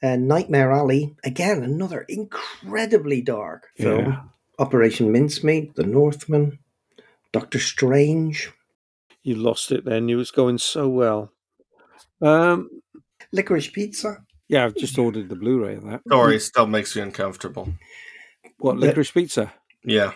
Uh, 0.00 0.14
Nightmare 0.14 0.70
Alley 0.70 1.16
again, 1.24 1.64
another 1.64 2.02
incredibly 2.08 3.22
dark 3.22 3.66
film. 3.76 4.04
Yeah. 4.04 4.20
Operation 4.60 5.10
Mincemeat, 5.10 5.74
The 5.74 5.82
Northman, 5.82 6.60
Doctor 7.32 7.58
Strange. 7.58 8.52
You 9.24 9.34
lost 9.34 9.72
it 9.72 9.84
then. 9.84 10.08
You 10.08 10.16
was 10.16 10.30
going 10.30 10.58
so 10.58 10.88
well. 10.88 11.32
Um, 12.22 12.70
Licorice 13.32 13.72
Pizza. 13.72 14.24
Yeah, 14.48 14.64
I've 14.64 14.76
just 14.76 14.98
ordered 14.98 15.28
the 15.28 15.36
Blu-ray 15.36 15.76
of 15.76 15.84
that. 15.84 16.02
Story 16.06 16.38
still 16.38 16.66
makes 16.66 16.94
you 16.94 17.02
uncomfortable. 17.02 17.68
What 18.58 18.78
licorice 18.78 19.10
pizza? 19.10 19.52
Yeah. 19.84 20.12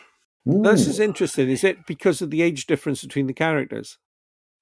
Ooh. 0.48 0.62
This 0.62 0.86
is 0.86 1.00
interesting. 1.00 1.50
Is 1.50 1.64
it 1.64 1.86
because 1.86 2.22
of 2.22 2.30
the 2.30 2.42
age 2.42 2.66
difference 2.66 3.02
between 3.02 3.26
the 3.26 3.32
characters? 3.32 3.98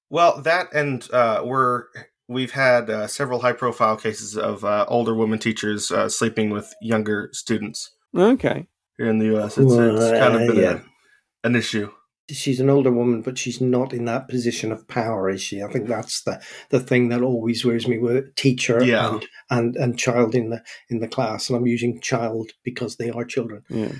Well, 0.09 0.41
that 0.41 0.73
and 0.73 1.07
uh, 1.13 1.43
we're 1.45 1.83
we've 2.27 2.51
had 2.51 2.89
uh, 2.89 3.07
several 3.07 3.41
high-profile 3.41 3.97
cases 3.97 4.37
of 4.37 4.65
uh, 4.65 4.85
older 4.87 5.13
women 5.13 5.39
teachers 5.39 5.91
uh, 5.91 6.09
sleeping 6.09 6.49
with 6.49 6.73
younger 6.81 7.29
students. 7.31 7.91
Okay. 8.15 8.67
Here 8.97 9.09
in 9.09 9.19
the 9.19 9.27
U.S., 9.27 9.57
it's, 9.57 9.71
it's 9.71 10.19
kind 10.19 10.35
of 10.35 10.47
been 10.47 10.63
yeah. 10.63 10.79
a, 11.43 11.47
an 11.47 11.55
issue 11.55 11.91
she's 12.29 12.59
an 12.59 12.69
older 12.69 12.91
woman, 12.91 13.21
but 13.21 13.37
she's 13.37 13.61
not 13.61 13.93
in 13.93 14.05
that 14.05 14.27
position 14.27 14.71
of 14.71 14.87
power, 14.87 15.29
is 15.29 15.41
she? 15.41 15.61
I 15.61 15.67
think 15.67 15.87
that's 15.87 16.23
the 16.23 16.41
the 16.69 16.79
thing 16.79 17.09
that 17.09 17.21
always 17.21 17.65
worries 17.65 17.87
me 17.87 17.97
with 17.97 18.35
teacher 18.35 18.83
yeah. 18.83 19.09
and, 19.09 19.27
and 19.49 19.75
and 19.75 19.99
child 19.99 20.35
in 20.35 20.49
the 20.49 20.63
in 20.89 20.99
the 20.99 21.07
class, 21.07 21.49
and 21.49 21.57
I'm 21.57 21.67
using 21.67 21.99
child 22.01 22.51
because 22.63 22.95
they 22.95 23.09
are 23.09 23.25
children. 23.25 23.63
Yeah. 23.69 23.93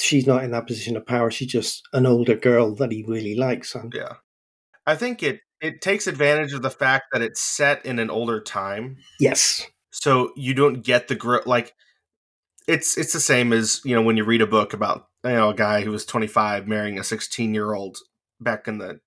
She's 0.00 0.26
not 0.26 0.42
in 0.42 0.50
that 0.50 0.66
position 0.66 0.96
of 0.96 1.06
power. 1.06 1.30
She's 1.30 1.52
just 1.52 1.82
an 1.92 2.06
older 2.06 2.34
girl 2.34 2.74
that 2.74 2.90
he 2.90 3.04
really 3.06 3.36
likes. 3.36 3.74
And 3.74 3.92
yeah, 3.94 4.14
I 4.86 4.96
think 4.96 5.22
it 5.22 5.40
it 5.60 5.80
takes 5.80 6.06
advantage 6.06 6.52
of 6.52 6.62
the 6.62 6.70
fact 6.70 7.06
that 7.12 7.22
it's 7.22 7.40
set 7.40 7.84
in 7.86 7.98
an 7.98 8.10
older 8.10 8.40
time. 8.40 8.96
Yes. 9.20 9.64
So 9.90 10.32
you 10.36 10.54
don't 10.54 10.82
get 10.82 11.06
the 11.08 11.14
growth 11.14 11.46
like 11.46 11.72
it's 12.66 12.98
it's 12.98 13.12
the 13.12 13.20
same 13.20 13.52
as 13.52 13.80
you 13.84 13.94
know 13.94 14.02
when 14.02 14.16
you 14.16 14.24
read 14.24 14.42
a 14.42 14.46
book 14.46 14.72
about 14.72 15.06
you 15.24 15.30
know 15.30 15.50
a 15.50 15.54
guy 15.54 15.82
who 15.82 15.90
was 15.90 16.04
25 16.04 16.66
marrying 16.66 16.98
a 16.98 17.04
16 17.04 17.54
year 17.54 17.74
old 17.74 17.98
back 18.40 18.68
in 18.68 18.78
the 18.78 19.00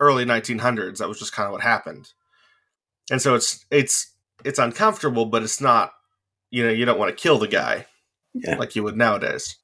early 0.00 0.24
1900s 0.24 0.98
that 0.98 1.08
was 1.08 1.18
just 1.18 1.32
kind 1.32 1.46
of 1.46 1.52
what 1.52 1.62
happened 1.62 2.12
and 3.10 3.20
so 3.20 3.34
it's 3.34 3.64
it's 3.70 4.12
it's 4.44 4.58
uncomfortable 4.58 5.26
but 5.26 5.42
it's 5.42 5.60
not 5.60 5.92
you 6.50 6.64
know 6.64 6.70
you 6.70 6.84
don't 6.84 6.98
want 6.98 7.10
to 7.10 7.22
kill 7.22 7.38
the 7.38 7.48
guy 7.48 7.86
yeah. 8.34 8.56
like 8.56 8.76
you 8.76 8.82
would 8.82 8.96
nowadays 8.96 9.56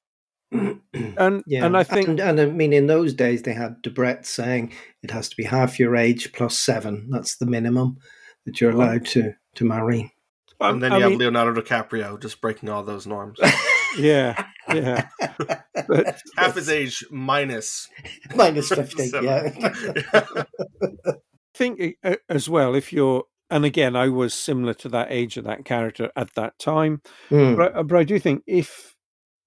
and 0.53 1.43
yeah. 1.47 1.65
and 1.65 1.77
I 1.77 1.83
think 1.83 2.09
and, 2.09 2.21
and, 2.21 2.41
I 2.41 2.47
mean 2.47 2.73
in 2.73 2.87
those 2.87 3.13
days 3.13 3.43
they 3.43 3.55
had 3.55 3.83
Debrett 3.83 4.25
saying 4.25 4.73
it 5.03 5.11
has 5.11 5.29
to 5.29 5.37
be 5.37 5.45
half 5.45 5.81
your 5.81 5.97
age 5.97 6.33
plus 6.33 6.59
seven. 6.59 7.09
That's 7.11 7.37
the 7.37 7.47
minimum. 7.47 7.99
that 8.47 8.61
you're 8.61 8.71
allowed 8.71 9.07
to 9.07 9.35
to 9.57 9.65
marry. 9.65 10.13
and 10.61 10.83
then 10.83 10.93
I 10.93 10.99
you 10.99 11.03
have 11.03 11.15
Leonardo 11.15 11.61
DiCaprio 11.61 12.21
just 12.21 12.41
breaking 12.41 12.69
all 12.69 12.85
those 12.85 13.07
norms. 13.07 13.41
yeah, 13.99 14.47
yeah. 14.73 15.09
But 15.89 16.21
Half 16.37 16.55
his 16.57 16.69
age 16.69 17.05
minus. 17.11 17.89
Minus 18.35 18.69
50, 18.71 19.09
Seven. 19.09 19.25
yeah. 19.25 20.45
think 21.55 21.97
uh, 22.03 22.17
as 22.29 22.49
well 22.49 22.75
if 22.75 22.93
you're 22.93 23.25
and 23.51 23.65
again 23.65 23.95
i 23.95 24.09
was 24.09 24.35
similar 24.35 24.75
to 24.75 24.89
that 24.89 25.07
age 25.11 25.37
of 25.37 25.45
that 25.45 25.65
character 25.65 26.11
at 26.17 26.35
that 26.35 26.59
time 26.59 27.01
Hmm. 27.29 27.55
but, 27.55 27.77
I- 27.77 27.83
but 27.83 27.97
i 27.99 28.03
do 28.05 28.19
think 28.19 28.43
if 28.47 28.97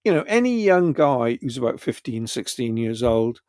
you 0.05 0.13
know 0.13 0.23
any 0.27 0.61
young 0.61 0.93
guy 0.93 1.37
who's 1.41 1.57
about 1.57 1.81
15 1.81 2.27
16 2.27 2.77
years 2.77 3.03
old 3.03 3.41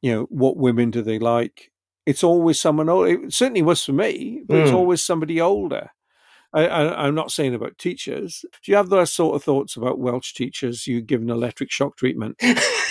you 0.00 0.12
know 0.12 0.22
what 0.30 0.56
women 0.56 0.90
do 0.92 1.02
they 1.02 1.18
like 1.18 1.72
it's 2.06 2.22
always 2.22 2.60
someone 2.60 2.88
old 2.88 3.08
it 3.08 3.32
certainly 3.32 3.62
was 3.62 3.84
for 3.84 3.92
me 3.92 4.42
but 4.46 4.58
it's 4.58 4.70
Mm. 4.70 4.74
always 4.76 5.02
somebody 5.02 5.40
older 5.40 5.90
I, 6.52 6.66
I, 6.66 7.06
i'm 7.06 7.14
not 7.14 7.30
saying 7.30 7.54
about 7.54 7.78
teachers 7.78 8.44
do 8.62 8.72
you 8.72 8.76
have 8.76 8.88
those 8.88 9.12
sort 9.12 9.36
of 9.36 9.42
thoughts 9.44 9.76
about 9.76 9.98
welsh 9.98 10.32
teachers 10.34 10.86
you 10.86 11.00
give 11.00 11.20
an 11.22 11.30
electric 11.30 11.70
shock 11.70 11.96
treatment 11.96 12.40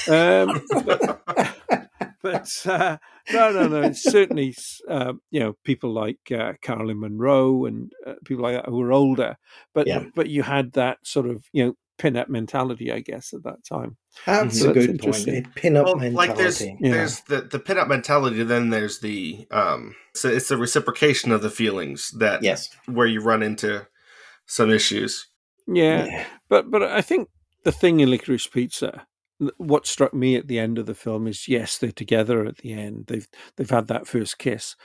um, 0.09 0.61
but 2.21 2.65
uh, 2.65 2.97
no, 3.31 3.51
no, 3.51 3.67
no. 3.67 3.81
It's 3.83 4.03
certainly 4.03 4.55
uh, 4.89 5.13
you 5.31 5.39
know 5.39 5.53
people 5.63 5.91
like 5.93 6.19
uh, 6.31 6.53
Caroline 6.61 6.99
Munro 6.99 7.65
and 7.65 7.91
uh, 8.05 8.13
people 8.25 8.43
like 8.43 8.55
that 8.55 8.69
who 8.69 8.77
were 8.77 8.91
older, 8.91 9.37
but 9.73 9.87
Yeah. 9.87 10.05
but 10.15 10.29
you 10.29 10.43
had 10.43 10.73
that 10.73 10.97
sort 11.03 11.27
of 11.27 11.45
you 11.53 11.65
know 11.65 11.73
pin-up 11.97 12.29
mentality, 12.29 12.91
I 12.91 12.99
guess, 12.99 13.33
at 13.33 13.43
that 13.43 13.63
time. 13.63 13.97
That's 14.25 14.59
So 14.59 14.71
a 14.71 14.73
that's 14.73 14.85
good 14.85 14.99
point. 14.99 15.05
interesting. 15.17 15.47
Pin-up 15.55 15.85
well, 15.85 15.95
mentality. 15.95 16.15
like 16.15 16.37
there's 16.37 16.61
Yeah. 16.61 16.75
there's 16.81 17.21
the 17.21 17.41
the 17.41 17.59
pinup 17.59 17.87
mentality. 17.87 18.43
Then 18.43 18.69
there's 18.69 18.99
the 18.99 19.47
um. 19.51 19.95
So 20.13 20.29
it's 20.29 20.47
the 20.49 20.57
reciprocation 20.57 21.31
of 21.31 21.41
the 21.41 21.49
feelings 21.49 22.11
that 22.17 22.43
yes. 22.43 22.69
where 22.85 23.07
you 23.07 23.21
run 23.21 23.43
into 23.43 23.87
some 24.45 24.69
issues. 24.71 25.27
Yeah, 25.67 26.25
but 26.49 26.71
but 26.71 26.83
I 26.83 27.01
think 27.01 27.29
the 27.63 27.71
thing 27.71 27.99
in 27.99 28.09
Licorice 28.09 28.47
Pizza, 28.49 29.05
what 29.57 29.85
struck 29.85 30.13
me 30.13 30.35
at 30.37 30.47
the 30.47 30.57
end 30.59 30.77
of 30.77 30.85
the 30.85 30.95
film 30.95 31.27
is 31.27 31.47
yes, 31.47 31.77
they're 31.77 31.91
together 31.91 32.45
at 32.45 32.57
the 32.59 32.71
end. 32.73 33.05
They've 33.07 33.27
they've 33.57 33.69
had 33.69 33.87
that 33.87 34.07
first 34.07 34.37
kiss, 34.39 34.75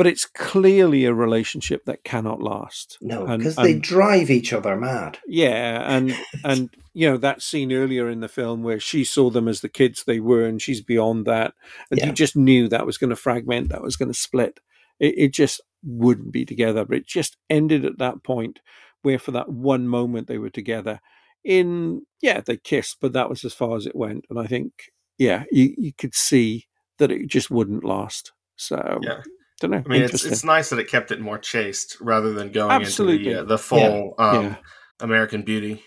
but 0.00 0.06
it's 0.06 0.24
clearly 0.24 1.04
a 1.04 1.12
relationship 1.12 1.84
that 1.84 2.04
cannot 2.04 2.40
last. 2.40 2.96
No, 3.02 3.26
because 3.36 3.56
they 3.56 3.72
and- 3.72 3.82
drive 3.82 4.30
each 4.30 4.50
other 4.54 4.74
mad. 4.74 5.18
Yeah, 5.26 5.82
and 5.94 6.16
and 6.44 6.70
you 6.94 7.10
know 7.10 7.18
that 7.18 7.42
scene 7.42 7.70
earlier 7.70 8.08
in 8.08 8.20
the 8.20 8.28
film 8.28 8.62
where 8.62 8.80
she 8.80 9.04
saw 9.04 9.28
them 9.28 9.46
as 9.46 9.60
the 9.60 9.68
kids 9.68 10.04
they 10.04 10.18
were, 10.18 10.46
and 10.46 10.62
she's 10.62 10.80
beyond 10.80 11.26
that, 11.26 11.52
and 11.90 12.00
Yeah. 12.00 12.06
you 12.06 12.12
just 12.12 12.34
knew 12.34 12.66
that 12.68 12.86
was 12.86 12.96
going 12.96 13.10
to 13.10 13.16
fragment, 13.16 13.68
that 13.68 13.82
was 13.82 13.96
going 13.96 14.10
to 14.10 14.18
split. 14.18 14.58
It, 14.98 15.14
it 15.18 15.34
just 15.34 15.60
wouldn't 15.84 16.32
be 16.32 16.46
together, 16.46 16.86
but 16.86 16.96
it 16.96 17.06
just 17.06 17.36
ended 17.50 17.84
at 17.84 17.98
that 17.98 18.22
point 18.22 18.60
where 19.02 19.18
for 19.18 19.32
that 19.32 19.50
one 19.50 19.86
moment 19.86 20.28
they 20.28 20.38
were 20.38 20.48
together. 20.50 21.00
In 21.44 22.06
yeah, 22.22 22.40
they 22.40 22.56
kissed, 22.56 22.96
but 23.02 23.12
that 23.12 23.28
was 23.28 23.44
as 23.44 23.52
far 23.52 23.76
as 23.76 23.84
it 23.84 23.94
went, 23.94 24.24
and 24.30 24.38
I 24.38 24.46
think 24.46 24.72
yeah, 25.18 25.44
you 25.52 25.74
you 25.76 25.92
could 25.92 26.14
see 26.14 26.68
that 26.96 27.10
it 27.10 27.26
just 27.26 27.50
wouldn't 27.50 27.84
last. 27.84 28.32
So 28.56 28.98
Yeah. 29.02 29.20
Don't 29.60 29.70
know. 29.70 29.82
I 29.84 29.88
mean, 29.88 30.02
it's 30.02 30.24
it's 30.24 30.42
nice 30.44 30.70
that 30.70 30.78
it 30.78 30.88
kept 30.88 31.10
it 31.12 31.20
more 31.20 31.38
chaste 31.38 31.96
rather 32.00 32.32
than 32.32 32.50
going 32.50 32.70
Absolutely. 32.72 33.28
into 33.28 33.36
the, 33.36 33.40
uh, 33.42 33.44
the 33.44 33.58
full 33.58 34.14
um, 34.18 34.44
Yeah. 34.44 34.56
American 35.00 35.42
Beauty. 35.42 35.84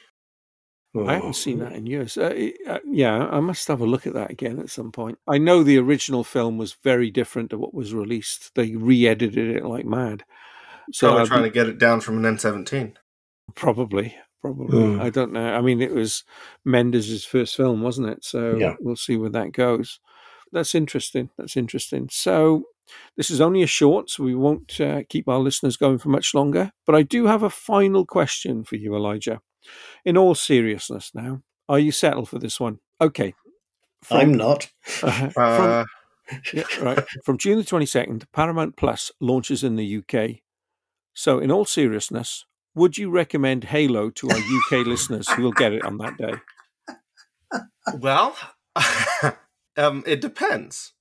I 0.95 1.15
haven't 1.15 1.33
seen 1.33 1.57
that 1.57 1.71
in 1.73 1.87
years. 1.87 2.17
Uh, 2.17 2.33
it- 2.35 2.55
uh, 2.67 2.77
yeah, 2.85 3.17
I 3.27 3.39
must 3.39 3.67
have 3.67 3.81
a 3.81 3.85
look 3.85 4.05
at 4.05 4.13
that 4.13 4.29
again 4.29 4.59
at 4.59 4.69
some 4.69 4.91
point. 4.91 5.17
I 5.27 5.39
know 5.39 5.63
the 5.63 5.79
original 5.79 6.23
film 6.23 6.59
was 6.59 6.73
very 6.83 7.09
different 7.09 7.49
to 7.49 7.57
what 7.57 7.73
was 7.73 7.95
released. 7.95 8.53
They 8.53 8.75
re-edited 8.75 9.55
it 9.55 9.65
like 9.65 9.85
mad. 9.85 10.23
So 10.91 11.07
Probably 11.07 11.21
I'd 11.23 11.27
trying 11.27 11.43
to 11.43 11.49
get 11.49 11.67
it 11.67 11.79
down 11.79 11.99
from 12.01 12.23
an 12.23 12.35
N17. 12.37 12.93
probably, 13.55 14.15
probably. 14.41 14.93
Hmm. 14.95 15.01
I 15.01 15.09
don't 15.09 15.33
know. 15.33 15.53
I 15.55 15.61
mean, 15.61 15.81
it 15.81 15.93
was 15.95 16.23
Mendes' 16.63 17.25
first 17.25 17.55
film, 17.55 17.81
wasn't 17.81 18.09
it? 18.09 18.23
So 18.23 18.55
Yeah. 18.57 18.75
we'll 18.79 18.95
see 18.95 19.17
where 19.17 19.31
that 19.31 19.51
goes. 19.51 19.99
That's 20.53 20.75
interesting. 20.75 21.29
That's 21.37 21.57
interesting. 21.57 22.09
So 22.11 22.63
this 23.17 23.29
is 23.29 23.41
only 23.41 23.63
a 23.63 23.67
short, 23.67 24.09
so 24.09 24.23
we 24.23 24.35
won't 24.35 24.79
uh, 24.79 25.01
keep 25.09 25.27
our 25.27 25.39
listeners 25.39 25.77
going 25.77 25.97
for 25.97 26.09
much 26.09 26.33
longer. 26.33 26.71
But 26.85 26.95
I 26.95 27.01
do 27.01 27.25
have 27.25 27.43
a 27.43 27.49
final 27.49 28.05
question 28.05 28.63
for 28.63 28.75
you, 28.75 28.95
Elijah. 28.95 29.41
In 30.05 30.17
all 30.17 30.35
seriousness, 30.35 31.11
now, 31.13 31.41
are 31.67 31.79
you 31.79 31.91
settled 31.91 32.29
for 32.29 32.39
this 32.39 32.59
one? 32.59 32.79
Okay. 33.01 33.33
From- 34.03 34.17
I'm 34.17 34.33
not. 34.33 34.69
uh, 35.03 35.29
from, 35.29 35.43
Uh, 35.43 35.85
yeah, 36.53 36.63
right. 36.81 37.03
From 37.25 37.37
June 37.37 37.57
the 37.57 37.63
22nd, 37.63 38.25
Paramount 38.31 38.77
Plus 38.77 39.11
launches 39.19 39.63
in 39.63 39.75
the 39.75 39.97
UK. 39.97 40.41
So, 41.13 41.39
in 41.39 41.51
all 41.51 41.65
seriousness, 41.65 42.45
would 42.75 42.97
you 42.97 43.09
recommend 43.09 43.65
Halo 43.65 44.09
to 44.11 44.29
our 44.29 44.37
UK 44.37 44.85
listeners 44.85 45.29
who 45.29 45.43
will 45.43 45.51
get 45.51 45.73
it 45.73 45.85
on 45.85 45.97
that 45.97 46.17
day? 46.17 46.33
well, 47.99 48.35
um, 49.77 50.03
it 50.05 50.21
depends. 50.21 50.93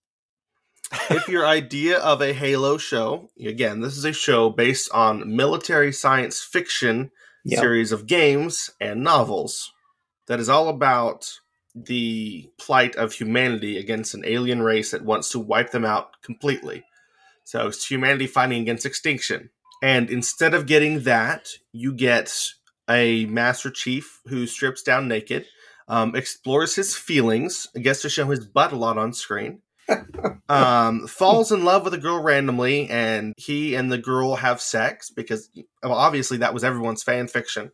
if 1.10 1.28
your 1.28 1.46
idea 1.46 1.98
of 1.98 2.20
a 2.20 2.32
Halo 2.32 2.76
show, 2.78 3.30
again, 3.42 3.80
this 3.80 3.96
is 3.96 4.04
a 4.04 4.12
show 4.12 4.50
based 4.50 4.90
on 4.92 5.34
military 5.36 5.92
science 5.92 6.40
fiction 6.42 7.10
Yeah. 7.44 7.60
series 7.60 7.92
of 7.92 8.06
games 8.06 8.70
and 8.80 9.02
novels 9.02 9.72
that 10.26 10.38
is 10.40 10.48
all 10.48 10.68
about 10.68 11.38
the 11.74 12.50
plight 12.58 12.94
of 12.96 13.14
humanity 13.14 13.78
against 13.78 14.12
an 14.14 14.22
alien 14.26 14.60
race 14.62 14.90
that 14.90 15.04
wants 15.04 15.30
to 15.30 15.38
wipe 15.38 15.70
them 15.70 15.84
out 15.86 16.20
completely. 16.22 16.84
So 17.44 17.66
it's 17.68 17.90
humanity 17.90 18.26
fighting 18.26 18.60
against 18.62 18.84
extinction. 18.86 19.50
And 19.82 20.10
instead 20.10 20.54
of 20.54 20.66
getting 20.66 21.00
that, 21.00 21.48
you 21.72 21.92
get 21.94 22.32
a 22.88 23.24
Master 23.26 23.70
Chief 23.70 24.20
who 24.26 24.46
strips 24.46 24.82
down 24.82 25.08
naked, 25.08 25.46
um, 25.92 26.16
explores 26.16 26.74
his 26.74 26.96
feelings, 26.96 27.68
gets 27.74 28.00
to 28.00 28.08
show 28.08 28.24
his 28.30 28.46
butt 28.46 28.72
a 28.72 28.76
lot 28.76 28.96
on 28.96 29.12
screen, 29.12 29.60
um, 30.48 31.06
falls 31.06 31.52
in 31.52 31.66
love 31.66 31.84
with 31.84 31.92
a 31.92 31.98
girl 31.98 32.22
randomly, 32.22 32.88
and 32.88 33.34
he 33.36 33.74
and 33.74 33.92
the 33.92 33.98
girl 33.98 34.36
have 34.36 34.62
sex 34.62 35.10
because, 35.10 35.50
well, 35.82 35.92
obviously, 35.92 36.38
that 36.38 36.54
was 36.54 36.64
everyone's 36.64 37.02
fan 37.02 37.28
fiction. 37.28 37.72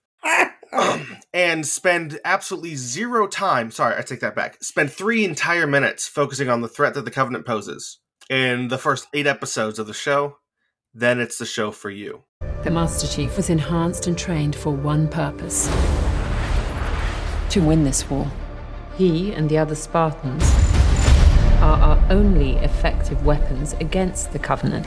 and 1.32 1.64
spend 1.64 2.18
absolutely 2.24 2.74
zero 2.74 3.28
time. 3.28 3.70
Sorry, 3.70 3.94
I 3.96 4.02
take 4.02 4.20
that 4.20 4.34
back. 4.34 4.60
Spend 4.64 4.90
three 4.90 5.24
entire 5.24 5.68
minutes 5.68 6.08
focusing 6.08 6.48
on 6.48 6.60
the 6.60 6.68
threat 6.68 6.94
that 6.94 7.04
the 7.04 7.12
Covenant 7.12 7.46
poses 7.46 8.00
in 8.28 8.66
the 8.66 8.78
first 8.78 9.06
eight 9.14 9.28
episodes 9.28 9.78
of 9.78 9.86
the 9.86 9.94
show. 9.94 10.38
Then 10.92 11.20
it's 11.20 11.38
the 11.38 11.46
show 11.46 11.70
for 11.70 11.88
you. 11.88 12.24
The 12.64 12.72
Master 12.72 13.06
Chief 13.06 13.36
was 13.36 13.48
enhanced 13.48 14.08
and 14.08 14.18
trained 14.18 14.56
for 14.56 14.72
one 14.72 15.06
purpose 15.06 15.68
to 17.50 17.60
win 17.60 17.84
this 17.84 18.08
war. 18.10 18.30
He 18.96 19.32
and 19.32 19.48
the 19.48 19.58
other 19.58 19.74
Spartans 19.74 20.42
are 21.60 21.78
our 21.78 22.04
only 22.10 22.56
effective 22.56 23.24
weapons 23.24 23.74
against 23.74 24.32
the 24.32 24.38
Covenant. 24.38 24.86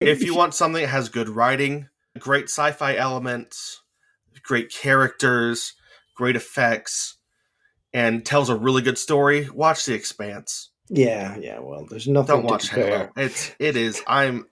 If 0.00 0.22
you 0.22 0.34
want 0.34 0.54
something 0.54 0.82
that 0.82 0.88
has 0.88 1.08
good 1.08 1.28
writing, 1.28 1.88
great 2.18 2.44
sci 2.44 2.72
fi 2.72 2.96
elements, 2.96 3.82
great 4.42 4.72
characters, 4.72 5.74
great 6.16 6.36
effects, 6.36 7.16
and 7.92 8.24
tells 8.24 8.48
a 8.48 8.56
really 8.56 8.82
good 8.82 8.98
story, 8.98 9.48
watch 9.50 9.84
The 9.84 9.94
Expanse. 9.94 10.70
Yeah, 10.88 11.36
yeah. 11.38 11.58
Well, 11.60 11.86
there's 11.88 12.08
nothing 12.08 12.36
Don't 12.36 12.46
to 12.46 12.52
watch 12.52 12.68
Halo. 12.70 13.06
compare. 13.06 13.24
It's 13.24 13.54
it 13.58 13.76
is. 13.76 14.02
I'm. 14.06 14.46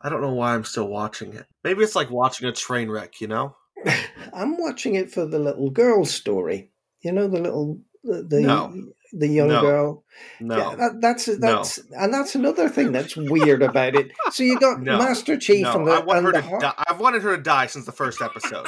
I 0.00 0.10
don't 0.10 0.20
know 0.20 0.34
why 0.34 0.54
I'm 0.54 0.64
still 0.64 0.88
watching 0.88 1.32
it. 1.32 1.46
Maybe 1.62 1.82
it's 1.82 1.96
like 1.96 2.10
watching 2.10 2.46
a 2.46 2.52
train 2.52 2.90
wreck. 2.90 3.20
You 3.20 3.28
know. 3.28 3.56
I'm 4.32 4.56
watching 4.58 4.94
it 4.94 5.10
for 5.12 5.26
the 5.26 5.38
little 5.38 5.70
girl 5.70 6.04
story. 6.04 6.70
You 7.00 7.12
know, 7.12 7.28
the 7.28 7.40
little 7.40 7.80
the 8.02 8.22
the, 8.22 8.40
No. 8.40 8.72
the 9.12 9.28
young 9.28 9.48
No. 9.48 9.60
girl. 9.60 10.04
No. 10.40 10.56
Yeah, 10.56 10.76
that, 10.76 11.00
that's 11.00 11.26
that's 11.38 11.78
and 11.90 12.12
that's 12.12 12.34
another 12.34 12.68
thing 12.68 12.92
that's 12.92 13.16
weird 13.16 13.62
about 13.62 13.94
it. 13.94 14.12
So 14.30 14.42
you 14.42 14.58
got 14.58 14.80
No. 14.82 14.98
Master 14.98 15.36
Chief 15.36 15.62
no. 15.64 15.72
and 15.76 15.86
the, 15.86 15.92
I 15.92 15.98
want 16.00 16.18
and 16.18 16.26
her 16.28 16.32
to 16.42 16.58
die. 16.60 16.74
I've 16.88 17.00
wanted 17.00 17.22
her 17.22 17.36
to 17.36 17.42
die 17.42 17.66
since 17.66 17.86
the 17.86 17.92
first 17.92 18.20
episode. 18.22 18.66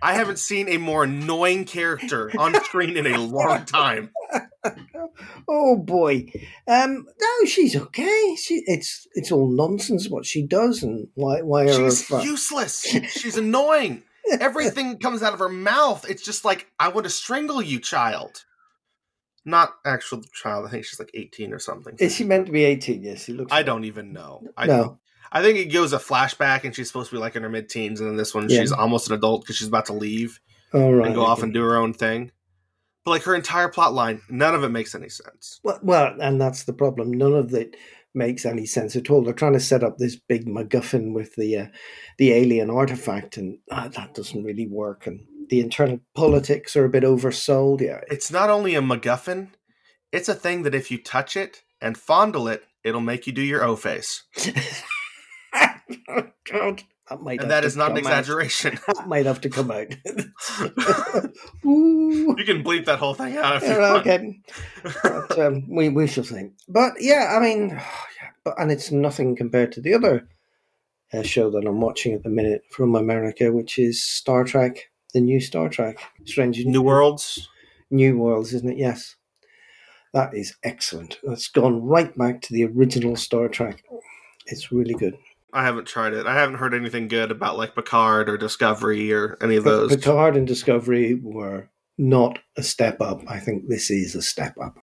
I 0.00 0.14
haven't 0.14 0.38
seen 0.38 0.68
a 0.68 0.76
more 0.78 1.04
annoying 1.04 1.64
character 1.64 2.30
on 2.38 2.54
screen 2.64 2.96
in 2.96 3.06
a 3.06 3.18
long 3.18 3.64
time. 3.64 4.10
Oh 5.48 5.76
boy. 5.76 6.26
Um 6.66 7.06
no, 7.20 7.46
she's 7.46 7.74
okay. 7.74 8.36
She 8.36 8.62
it's 8.66 9.06
it's 9.14 9.32
all 9.32 9.48
nonsense 9.50 10.08
what 10.08 10.26
she 10.26 10.46
does 10.46 10.82
and 10.82 11.08
why 11.14 11.40
why 11.42 11.62
are 11.64 11.68
her 11.68 11.90
She's 11.90 12.04
fa- 12.04 12.22
useless. 12.22 12.82
She's 13.10 13.36
annoying. 13.38 14.02
Everything 14.40 14.98
comes 14.98 15.22
out 15.22 15.32
of 15.32 15.38
her 15.38 15.48
mouth. 15.48 16.08
It's 16.08 16.22
just 16.24 16.44
like 16.44 16.70
I 16.78 16.88
want 16.88 17.04
to 17.04 17.10
strangle 17.10 17.62
you, 17.62 17.80
child. 17.80 18.44
Not 19.44 19.74
actual 19.86 20.22
child. 20.34 20.66
I 20.66 20.70
think 20.70 20.84
she's 20.84 20.98
like 20.98 21.10
eighteen 21.14 21.52
or 21.52 21.58
something. 21.58 21.94
Is 21.98 22.14
she 22.14 22.24
meant 22.24 22.46
to 22.46 22.52
be 22.52 22.64
18? 22.64 23.02
Yes, 23.02 23.24
she 23.24 23.32
looks 23.32 23.52
I 23.52 23.62
don't 23.62 23.84
even 23.84 24.12
know. 24.12 24.42
I 24.56 24.66
No. 24.66 24.98
I 25.30 25.42
think 25.42 25.58
it 25.58 25.66
goes 25.72 25.92
a 25.92 25.98
flashback, 25.98 26.64
and 26.64 26.74
she's 26.74 26.88
supposed 26.88 27.10
to 27.10 27.16
be 27.16 27.20
like 27.20 27.36
in 27.36 27.42
her 27.42 27.48
mid 27.48 27.68
teens, 27.68 28.00
and 28.00 28.08
then 28.10 28.16
this 28.16 28.34
one 28.34 28.48
Yeah. 28.48 28.60
she's 28.60 28.72
almost 28.72 29.08
an 29.08 29.14
adult 29.14 29.42
because 29.42 29.56
she's 29.56 29.68
about 29.68 29.86
to 29.86 29.92
leave 29.92 30.40
All 30.74 30.92
right. 30.94 31.06
and 31.06 31.14
go 31.14 31.24
off 31.24 31.42
and 31.42 31.52
do 31.52 31.62
her 31.62 31.76
own 31.76 31.92
thing. 31.94 32.30
But 33.04 33.12
like 33.12 33.22
her 33.22 33.34
entire 33.34 33.68
plot 33.68 33.94
line, 33.94 34.20
none 34.28 34.54
of 34.54 34.64
it 34.64 34.68
makes 34.70 34.94
any 34.94 35.08
sense. 35.08 35.60
Well, 35.62 35.78
well, 35.82 36.16
and 36.20 36.38
that's 36.40 36.64
the 36.64 36.72
problem. 36.74 37.12
None 37.12 37.32
of 37.32 37.54
it 37.54 37.76
makes 38.18 38.44
any 38.44 38.66
sense 38.66 38.94
at 38.96 39.08
all. 39.10 39.22
They're 39.22 39.32
trying 39.32 39.54
to 39.54 39.60
set 39.60 39.82
up 39.82 39.96
this 39.96 40.16
big 40.16 40.46
MacGuffin 40.46 41.14
with 41.14 41.34
the 41.36 41.56
uh, 41.56 41.66
the 42.18 42.32
alien 42.32 42.68
artifact, 42.68 43.36
and 43.38 43.58
uh, 43.70 43.88
that 43.88 44.12
doesn't 44.14 44.44
really 44.44 44.66
work. 44.66 45.06
And 45.06 45.20
the 45.48 45.60
internal 45.60 46.00
politics 46.14 46.76
are 46.76 46.84
a 46.84 46.90
bit 46.90 47.04
oversold. 47.04 47.80
Yeah, 47.80 48.00
It's 48.10 48.30
not 48.30 48.50
only 48.50 48.74
a 48.74 48.82
MacGuffin, 48.82 49.48
it's 50.12 50.28
a 50.28 50.34
thing 50.34 50.64
that 50.64 50.74
if 50.74 50.90
you 50.90 50.98
touch 51.02 51.36
it 51.36 51.62
and 51.80 51.96
fondle 51.96 52.48
it, 52.48 52.64
it'll 52.84 53.00
make 53.00 53.26
you 53.26 53.32
do 53.32 53.40
your 53.42 53.64
O 53.64 53.76
face. 53.76 54.24
God, 56.50 56.82
that 57.08 57.22
might 57.22 57.40
And 57.40 57.50
that 57.50 57.64
is 57.64 57.76
not 57.76 57.90
an 57.92 57.96
come 57.98 58.06
out. 58.06 58.18
exaggeration. 58.18 58.78
That 58.86 59.06
might 59.06 59.26
have 59.26 59.40
to 59.42 59.48
come 59.50 59.70
out. 59.70 59.86
can 62.54 62.64
bleep 62.64 62.86
that 62.86 62.98
whole 62.98 63.14
thing 63.14 63.36
out 63.36 63.62
Yeah, 63.62 63.94
okay. 64.00 64.40
But, 64.82 65.38
um, 65.38 65.68
we 65.74 65.88
we 65.88 66.06
shall 66.06 66.24
see. 66.24 66.50
But 66.68 66.94
yeah, 66.98 67.36
I 67.36 67.40
mean, 67.40 67.68
yeah, 67.70 68.30
but 68.44 68.60
and 68.60 68.70
it's 68.72 68.90
nothing 68.90 69.36
compared 69.36 69.72
to 69.72 69.80
the 69.80 69.94
other 69.94 70.28
uh, 71.12 71.22
show 71.22 71.50
that 71.50 71.66
I'm 71.66 71.80
watching 71.80 72.14
at 72.14 72.22
the 72.22 72.30
minute 72.30 72.62
from 72.70 72.94
America, 72.94 73.52
which 73.52 73.78
is 73.78 74.02
Star 74.02 74.44
Trek, 74.44 74.90
the 75.14 75.20
new 75.20 75.40
Star 75.40 75.68
Trek, 75.68 75.98
Strange 76.24 76.64
New 76.64 76.82
Worlds. 76.82 77.48
New 77.90 78.18
Worlds, 78.18 78.52
isn't 78.52 78.70
it? 78.70 78.78
Yes, 78.78 79.16
that 80.12 80.34
is 80.34 80.56
excellent. 80.62 81.18
It's 81.22 81.48
gone 81.48 81.82
right 81.82 82.16
back 82.16 82.42
to 82.42 82.52
the 82.52 82.64
original 82.64 83.16
Star 83.16 83.48
Trek. 83.48 83.82
It's 84.46 84.72
really 84.72 84.94
good. 84.94 85.16
I 85.52 85.64
haven't 85.64 85.86
tried 85.86 86.12
it. 86.12 86.26
I 86.26 86.34
haven't 86.34 86.56
heard 86.56 86.74
anything 86.74 87.08
good 87.08 87.30
about 87.30 87.56
like 87.56 87.74
Picard 87.74 88.28
or 88.28 88.36
Discovery 88.36 89.12
or 89.12 89.38
any 89.40 89.56
of 89.56 89.64
those. 89.64 89.96
Picard 89.96 90.36
and 90.36 90.46
Discovery 90.46 91.14
were 91.14 91.70
not 91.98 92.38
a 92.56 92.62
step 92.62 93.00
up. 93.00 93.22
I 93.28 93.38
think 93.40 93.68
this 93.68 93.90
is 93.90 94.14
a 94.14 94.22
step 94.22 94.54
up. 94.62 94.78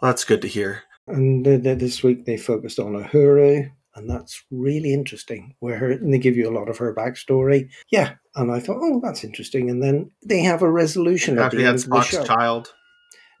That's 0.00 0.24
good 0.24 0.42
to 0.42 0.48
hear. 0.48 0.84
And 1.06 1.44
th- 1.44 1.62
th- 1.62 1.78
this 1.78 2.02
week 2.02 2.24
they 2.24 2.36
focused 2.36 2.78
on 2.78 2.92
Uhura, 2.94 3.70
and 3.96 4.08
that's 4.08 4.42
really 4.50 4.94
interesting. 4.94 5.56
Where 5.60 5.76
her, 5.78 5.90
and 5.90 6.12
they 6.14 6.18
give 6.18 6.36
you 6.36 6.48
a 6.48 6.56
lot 6.56 6.68
of 6.68 6.78
her 6.78 6.94
backstory. 6.94 7.68
Yeah, 7.90 8.14
and 8.36 8.50
I 8.52 8.60
thought, 8.60 8.78
oh, 8.80 9.00
that's 9.02 9.24
interesting. 9.24 9.68
And 9.68 9.82
then 9.82 10.10
they 10.24 10.40
have 10.40 10.62
a 10.62 10.70
resolution 10.70 11.38
at 11.38 11.46
After 11.46 11.56
the 11.56 11.64
end 11.64 11.80
had 11.80 11.84
of 11.84 11.90
the 11.90 12.02
show. 12.02 12.24
child. 12.24 12.72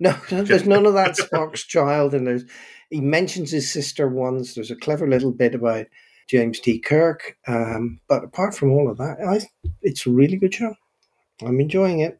No, 0.00 0.12
there's 0.30 0.66
none 0.66 0.86
of 0.86 0.94
that 0.94 1.10
Spock's 1.16 1.64
child, 1.64 2.14
and 2.14 2.26
there's 2.26 2.44
he 2.90 3.00
mentions 3.00 3.52
his 3.52 3.70
sister 3.70 4.08
once. 4.08 4.54
There's 4.54 4.70
a 4.72 4.76
clever 4.76 5.06
little 5.06 5.32
bit 5.32 5.54
about 5.54 5.86
James 6.28 6.58
T. 6.60 6.80
Kirk, 6.80 7.36
um, 7.46 8.00
but 8.08 8.24
apart 8.24 8.54
from 8.54 8.72
all 8.72 8.90
of 8.90 8.98
that, 8.98 9.16
I, 9.26 9.40
it's 9.82 10.06
a 10.06 10.10
really 10.10 10.36
good 10.36 10.54
show. 10.54 10.74
I'm 11.42 11.60
enjoying 11.60 12.00
it. 12.00 12.19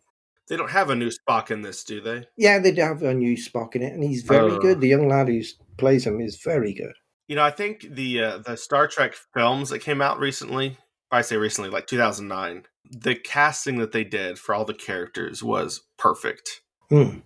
They 0.50 0.56
don't 0.56 0.70
have 0.70 0.90
a 0.90 0.96
new 0.96 1.08
Spock 1.10 1.50
in 1.50 1.62
this, 1.62 1.82
do 1.84 2.00
they? 2.02 2.26
Yeah, 2.36 2.58
they 2.58 2.72
do 2.72 2.82
have 2.82 3.02
a 3.02 3.14
new 3.14 3.36
Spock 3.36 3.74
in 3.76 3.82
it, 3.82 3.94
and 3.94 4.02
he's 4.04 4.22
very 4.22 4.50
Oh. 4.52 4.58
good. 4.58 4.80
The 4.80 4.88
young 4.88 5.08
lad 5.08 5.28
who 5.28 5.40
plays 5.78 6.04
him 6.06 6.20
is 6.20 6.42
very 6.44 6.74
good. 6.74 6.92
You 7.28 7.36
know, 7.36 7.44
I 7.44 7.52
think 7.52 7.86
the 7.88 8.20
uh, 8.22 8.38
the 8.38 8.56
Star 8.56 8.88
Trek 8.88 9.14
films 9.32 9.70
that 9.70 9.78
came 9.78 10.02
out 10.02 10.18
recently, 10.18 10.76
I 11.12 11.22
say 11.22 11.36
recently, 11.36 11.70
like 11.70 11.86
2009, 11.86 12.64
the 12.90 13.14
casting 13.14 13.78
that 13.78 13.92
they 13.92 14.02
did 14.04 14.38
for 14.40 14.52
all 14.54 14.64
the 14.64 14.74
characters 14.74 15.40
was 15.42 15.82
perfect. 15.96 16.60
Hmm. 16.90 17.20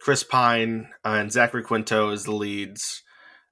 Chris 0.00 0.22
Pine 0.22 0.88
and 1.04 1.30
Zachary 1.32 1.62
Quinto 1.64 2.10
as 2.10 2.24
the 2.24 2.32
leads, 2.32 3.02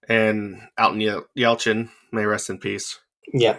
and 0.08 0.62
Anton 0.78 1.00
Yel- 1.00 1.26
Yelchin, 1.36 1.90
may 2.12 2.24
rest 2.24 2.48
in 2.48 2.58
peace, 2.58 2.98
Yeah, 3.34 3.58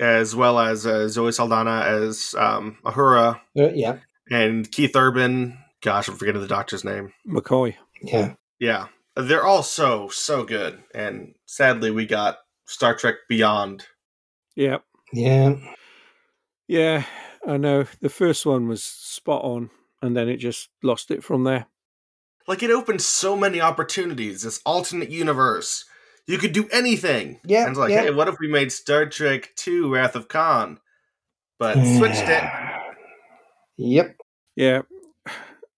as 0.00 0.34
well 0.34 0.58
as 0.58 0.86
uh, 0.86 1.08
Zoe 1.08 1.32
Saldana 1.32 1.80
as 1.82 2.34
um, 2.38 2.78
Uhura, 2.84 3.40
Uh, 3.58 3.68
yeah, 3.74 3.98
and 4.30 4.70
Keith 4.70 4.96
Urban. 4.96 5.58
Gosh, 5.82 6.08
I'm 6.08 6.16
forgetting 6.16 6.40
the 6.40 6.48
doctor's 6.48 6.84
name. 6.84 7.12
McCoy. 7.26 7.74
yeah. 8.02 8.34
Yeah, 8.60 8.86
they're 9.16 9.44
all 9.44 9.62
so 9.62 10.08
so 10.08 10.44
good, 10.44 10.82
and 10.94 11.34
sadly, 11.44 11.90
we 11.90 12.06
got 12.06 12.38
Star 12.66 12.94
Trek 12.94 13.16
Beyond. 13.28 13.86
Yeah. 14.54 14.78
Yeah, 15.12 15.56
Yeah, 16.66 17.04
I 17.46 17.56
know. 17.56 17.84
The 18.00 18.08
first 18.08 18.46
one 18.46 18.66
was 18.68 18.82
spot 18.82 19.44
on, 19.44 19.70
and 20.02 20.16
then 20.16 20.28
it 20.28 20.38
just 20.38 20.70
lost 20.82 21.10
it 21.10 21.22
from 21.22 21.44
there. 21.44 21.66
Like 22.48 22.62
it 22.62 22.70
opened 22.70 23.02
so 23.02 23.36
many 23.36 23.60
opportunities. 23.60 24.42
This 24.42 24.60
alternate 24.66 25.10
universe, 25.10 25.84
you 26.26 26.38
could 26.38 26.52
do 26.52 26.68
anything. 26.72 27.38
Yeah, 27.44 27.62
and 27.62 27.70
it's 27.70 27.78
like, 27.78 27.90
yeah. 27.90 28.02
hey, 28.02 28.10
what 28.10 28.28
if 28.28 28.36
we 28.40 28.48
made 28.48 28.72
Star 28.72 29.06
Trek 29.06 29.50
Two: 29.56 29.92
Wrath 29.92 30.16
of 30.16 30.28
Khan, 30.28 30.80
but 31.58 31.74
switched 31.74 32.28
it? 32.28 32.42
Yep. 33.76 34.16
Yeah. 34.56 34.82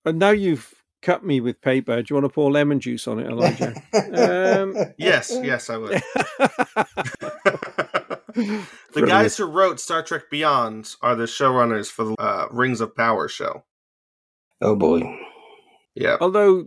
And 0.05 0.19
now 0.19 0.31
you've 0.31 0.73
cut 1.03 1.25
me 1.25 1.41
with 1.41 1.61
paper. 1.61 2.03
Do 2.03 2.07
you 2.11 2.17
want 2.21 2.25
to 2.25 2.35
pour 2.35 2.51
lemon 2.51 2.81
juice 2.81 3.07
on 3.09 3.19
it, 3.21 3.27
Elijah? 3.27 3.75
Um, 3.95 4.75
Yes, 4.99 5.37
yes, 5.43 5.71
I 5.71 5.77
would. 5.77 6.03
the 8.35 8.67
Brilliant. 8.93 9.09
guys 9.09 9.37
who 9.37 9.45
wrote 9.47 9.81
Star 9.81 10.03
Trek 10.03 10.25
Beyond 10.31 10.95
are 11.03 11.15
the 11.15 11.25
showrunners 11.25 11.91
for 11.91 12.05
the 12.05 12.15
uh, 12.19 12.49
Rings 12.51 12.81
of 12.81 12.95
Power 12.95 13.29
show. 13.29 13.65
Oh 14.61 14.75
boy. 14.77 15.03
Yeah, 15.95 16.17
Although 16.21 16.67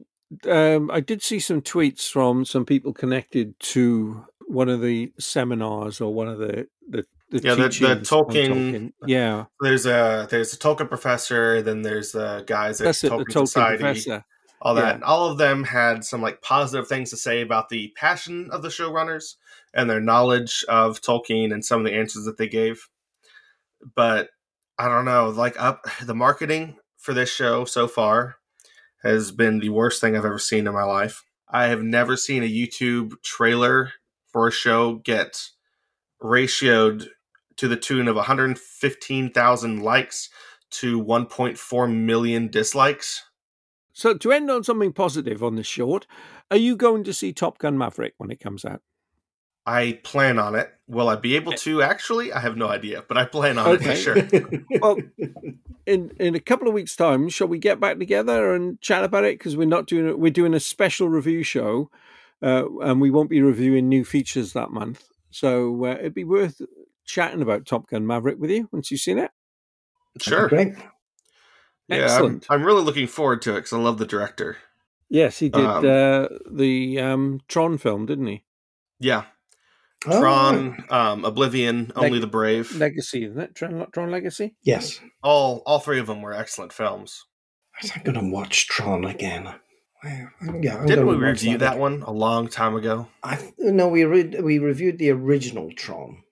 um, 0.50 0.90
I 0.92 1.00
did 1.02 1.22
see 1.22 1.40
some 1.40 1.62
tweets 1.62 2.10
from 2.10 2.46
some 2.46 2.66
people 2.66 2.94
connected 2.94 3.60
to 3.60 4.26
one 4.48 4.70
of 4.70 4.82
the 4.82 5.12
seminars 5.20 6.02
or 6.02 6.14
one 6.14 6.28
of 6.28 6.40
the 6.40 6.68
the, 6.88 7.06
the 7.32 7.40
Yeah, 7.42 7.56
the- 7.56 7.64
the 7.64 7.70
teachings 7.70 7.90
on 7.90 8.04
Tolkien- 8.26 8.94
Yeah, 9.06 9.46
there's 9.62 9.86
a 9.86 10.28
there's 10.30 10.54
a 10.54 10.58
Tolkien 10.58 10.88
professor, 10.90 11.62
then 11.62 11.82
there's 11.84 12.12
the 12.14 12.44
guys 12.48 12.82
at 12.82 12.86
that's 12.86 13.04
it. 13.04 13.10
The 13.10 13.18
Tolkien, 13.18 13.26
Tolkien 13.26 13.48
Society. 13.48 13.78
professor. 13.84 14.26
all 14.62 14.76
that. 14.76 14.82
Yeah. 14.88 14.94
And 14.96 15.04
all 15.06 15.30
of 15.32 15.38
them 15.38 15.64
had 15.64 16.04
some 16.04 16.22
like 16.22 16.42
positive 16.42 16.88
things 16.88 17.10
to 17.12 17.18
say 17.18 17.42
about 17.42 17.70
the 17.70 17.94
passion 17.96 18.50
of 18.52 18.62
the 18.62 18.68
showrunners 18.68 19.36
and 19.74 19.90
their 19.90 20.02
knowledge 20.02 20.66
of 20.68 21.00
Tolkien 21.02 21.54
and 21.54 21.64
some 21.64 21.80
of 21.80 21.86
the 21.86 21.94
answers 21.98 22.26
that 22.26 22.38
they 22.38 22.48
gave. 22.50 22.90
But 23.96 24.32
I 24.78 24.90
don't 24.90 25.06
know, 25.06 25.30
like 25.30 25.58
up 25.62 25.86
the 26.04 26.16
marketing 26.16 26.78
for 26.98 27.14
this 27.14 27.32
show 27.34 27.64
so 27.64 27.88
far 27.88 28.36
has 29.04 29.32
been 29.32 29.60
the 29.60 29.70
worst 29.70 30.02
thing 30.02 30.18
I've 30.18 30.26
ever 30.26 30.40
seen 30.40 30.68
in 30.68 30.74
my 30.74 30.84
life. 30.84 31.24
I 31.48 31.68
have 31.68 31.82
never 31.82 32.18
seen 32.18 32.44
a 32.44 32.50
YouTube 32.52 33.14
trailer 33.24 33.94
for 34.28 34.48
a 34.48 34.52
show 34.52 34.96
get 34.96 35.42
ratioed 36.22 37.08
to 37.60 37.68
the 37.68 37.76
tune 37.76 38.08
of 38.08 38.16
115,000 38.16 39.84
likes 39.84 40.30
to 40.72 41.04
1.4 41.04 41.94
million 41.94 42.48
dislikes. 42.48 43.26
So 43.92 44.14
to 44.14 44.32
end 44.32 44.50
on 44.50 44.64
something 44.64 44.94
positive 44.94 45.44
on 45.44 45.56
this 45.58 45.68
short, 45.68 46.08
are 46.50 46.56
you 46.56 46.78
going 46.78 47.04
to 47.04 47.14
see 47.14 47.34
Top 47.34 47.58
Gun 47.58 47.78
Maverick 47.78 48.14
when 48.18 48.32
it 48.32 48.40
comes 48.40 48.64
out? 48.64 48.82
I 49.66 50.00
plan 50.04 50.40
on 50.40 50.56
it. 50.56 50.74
Will 50.88 51.10
I 51.10 51.18
be 51.18 51.36
able 51.36 51.52
to? 51.52 51.82
Actually, 51.82 52.32
I 52.32 52.40
have 52.40 52.56
no 52.56 52.70
idea, 52.70 53.04
but 53.06 53.18
I 53.18 53.26
plan 53.26 53.58
on 53.58 53.76
it 53.76 53.84
for 53.84 53.96
sure. 53.96 54.16
Well, 54.82 54.98
in 55.86 56.12
in 56.18 56.36
a 56.36 56.40
couple 56.40 56.70
of 56.70 56.74
weeks' 56.74 56.96
time, 56.96 57.28
shall 57.28 57.50
we 57.50 57.60
get 57.60 57.80
back 57.80 58.00
together 58.00 58.54
and 58.56 58.80
chat 58.80 59.04
about 59.04 59.26
it? 59.26 59.38
Because 59.38 59.58
we're 59.58 59.68
not 59.68 59.86
doing 59.86 60.08
it. 60.08 60.18
We're 60.18 60.32
doing 60.32 60.54
a 60.54 60.60
special 60.62 61.10
review 61.10 61.44
show, 61.44 61.92
uh, 62.42 62.64
and 62.80 63.02
we 63.02 63.12
won't 63.12 63.30
be 63.30 63.42
reviewing 63.42 63.90
new 63.90 64.06
features 64.06 64.54
that 64.54 64.72
month. 64.72 65.10
So 65.30 65.86
uh, 65.86 65.98
it'd 66.00 66.16
be 66.16 66.24
worth 66.24 66.62
chatting 67.10 67.42
about 67.42 67.66
Top 67.66 67.88
Gun 67.90 68.06
Maverick 68.06 68.38
with 68.40 68.52
you 68.52 68.70
once 68.72 68.92
you've 68.92 69.02
seen 69.02 69.18
it. 69.18 69.32
Sure. 70.22 70.48
Great. 70.48 70.74
Yeah, 71.88 71.98
I'm, 71.98 72.04
Excellent. 72.04 72.46
I'm 72.50 72.64
really 72.64 72.84
looking 72.84 73.08
forward 73.08 73.42
to 73.44 73.52
it 73.54 73.56
because 73.56 73.74
I 73.74 73.78
love 73.78 73.98
the 73.98 74.06
director. 74.06 74.58
Yes, 75.10 75.40
he 75.40 75.50
did 75.50 75.66
Um, 75.66 75.86
uh, 75.86 76.28
the 76.52 77.00
um, 77.00 77.40
Tron 77.48 77.78
film, 77.80 78.06
didn't 78.06 78.28
he? 78.28 78.44
Yeah, 79.00 79.24
Oh, 80.06 80.20
Tron, 80.22 80.86
um, 80.90 81.26
Oblivion, 81.26 81.92
Only 81.96 82.20
the 82.20 82.28
Brave. 82.28 82.74
Legacy, 82.76 83.26
isn't 83.26 83.40
it? 83.40 83.56
Tron, 83.56 83.86
Tron 83.92 84.12
Legacy. 84.12 84.56
Yes. 84.64 85.02
all 85.24 85.62
all 85.66 85.80
three 85.80 86.00
of 86.00 86.08
them 86.08 86.22
were 86.22 86.34
excellent 86.34 86.72
films. 86.72 87.26
I'm 87.96 88.04
going 88.04 88.20
to 88.20 88.32
watch 88.32 88.68
Tron 88.68 89.04
again. 89.06 89.54
Yeah, 90.04 90.28
I'm 90.42 90.62
Didn't 90.62 91.08
we 91.08 91.16
gonna 91.16 91.28
review 91.28 91.58
that 91.58 91.78
one 91.78 92.04
a 92.04 92.12
long 92.14 92.48
time 92.48 92.76
ago? 92.76 93.08
I, 93.24 93.52
no, 93.58 93.90
we 93.90 94.06
re- 94.06 94.40
we 94.42 94.58
reviewed 94.60 94.98
the 94.98 95.10
original 95.12 95.72
Tron. 95.76 96.24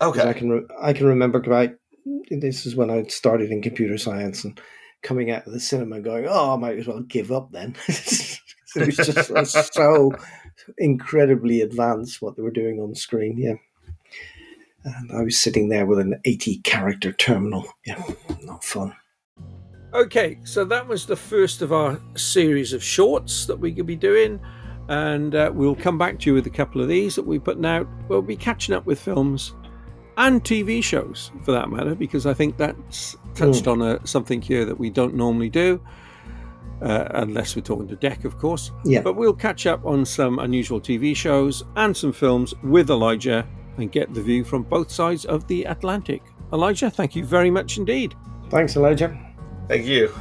'Cause 0.00 0.18
I 0.18 0.28
Okay. 0.30 0.38
can 0.38 0.50
re- 0.50 0.66
I 0.80 0.92
can 0.92 1.06
remember 1.06 1.38
about 1.38 1.70
this 2.30 2.66
is 2.66 2.76
when 2.76 2.90
I 2.90 3.02
started 3.04 3.50
in 3.50 3.62
computer 3.62 3.98
science 3.98 4.44
and 4.44 4.60
coming 5.02 5.30
out 5.30 5.46
of 5.46 5.52
the 5.52 5.60
cinema 5.60 6.00
going, 6.00 6.26
oh, 6.28 6.54
I 6.54 6.56
might 6.56 6.78
as 6.78 6.86
well 6.86 7.00
give 7.00 7.30
up 7.32 7.50
then. 7.52 7.74
it 7.88 8.38
was 8.76 8.96
just 8.96 9.30
uh, 9.30 9.44
so 9.44 10.12
incredibly 10.78 11.60
advanced 11.62 12.20
what 12.22 12.36
they 12.36 12.42
were 12.42 12.50
doing 12.50 12.80
on 12.80 12.94
screen. 12.94 13.38
Yeah. 13.38 13.54
And 14.84 15.12
I 15.12 15.22
was 15.22 15.38
sitting 15.38 15.68
there 15.68 15.86
with 15.86 15.98
an 15.98 16.20
80 16.24 16.58
character 16.58 17.12
terminal. 17.12 17.66
Yeah, 17.86 18.02
not 18.42 18.64
fun. 18.64 18.94
Okay, 19.94 20.38
so 20.44 20.64
that 20.66 20.86
was 20.86 21.06
the 21.06 21.16
first 21.16 21.62
of 21.62 21.72
our 21.72 22.00
series 22.14 22.72
of 22.72 22.82
shorts 22.82 23.46
that 23.46 23.58
we 23.58 23.72
could 23.72 23.86
be 23.86 23.96
doing, 23.96 24.38
and 24.88 25.34
uh, 25.34 25.50
we'll 25.54 25.74
come 25.74 25.96
back 25.98 26.18
to 26.20 26.30
you 26.30 26.34
with 26.34 26.46
a 26.46 26.50
couple 26.50 26.80
of 26.80 26.88
these 26.88 27.16
that 27.16 27.26
we're 27.26 27.40
putting 27.40 27.64
out. 27.66 27.88
We'll 28.08 28.22
be 28.22 28.36
catching 28.36 28.74
up 28.74 28.84
with 28.86 29.00
films 29.00 29.54
and 30.18 30.44
TV 30.44 30.82
shows, 30.84 31.30
for 31.44 31.52
that 31.52 31.70
matter, 31.70 31.94
because 31.94 32.26
I 32.26 32.34
think 32.34 32.56
that's 32.58 33.16
touched 33.34 33.66
on 33.66 33.80
a, 33.80 34.06
something 34.06 34.42
here 34.42 34.64
that 34.66 34.78
we 34.78 34.90
don't 34.90 35.14
normally 35.14 35.48
do. 35.48 35.80
uh, 36.82 37.08
unless 37.14 37.56
we're 37.56 37.62
talking 37.62 37.88
to 37.88 37.96
Deck, 37.96 38.24
of 38.24 38.38
course. 38.38 38.70
Yeah. 38.84 39.00
But 39.02 39.14
we'll 39.16 39.32
catch 39.34 39.66
up 39.66 39.84
on 39.84 40.04
some 40.04 40.38
unusual 40.38 40.80
TV 40.80 41.16
shows 41.16 41.64
and 41.76 41.96
some 41.96 42.12
films 42.12 42.54
with 42.62 42.90
Elijah 42.90 43.46
and 43.78 43.90
get 43.90 44.12
the 44.14 44.22
view 44.22 44.44
from 44.44 44.62
both 44.62 44.90
sides 44.90 45.24
of 45.24 45.46
the 45.48 45.64
Atlantic. 45.64 46.22
Elijah, 46.52 46.90
thank 46.90 47.16
you 47.16 47.24
very 47.24 47.50
much 47.50 47.78
indeed. 47.78 48.14
Thanks, 48.50 48.76
Elijah. 48.76 49.18
Thank 49.68 49.86
you. 49.86 50.12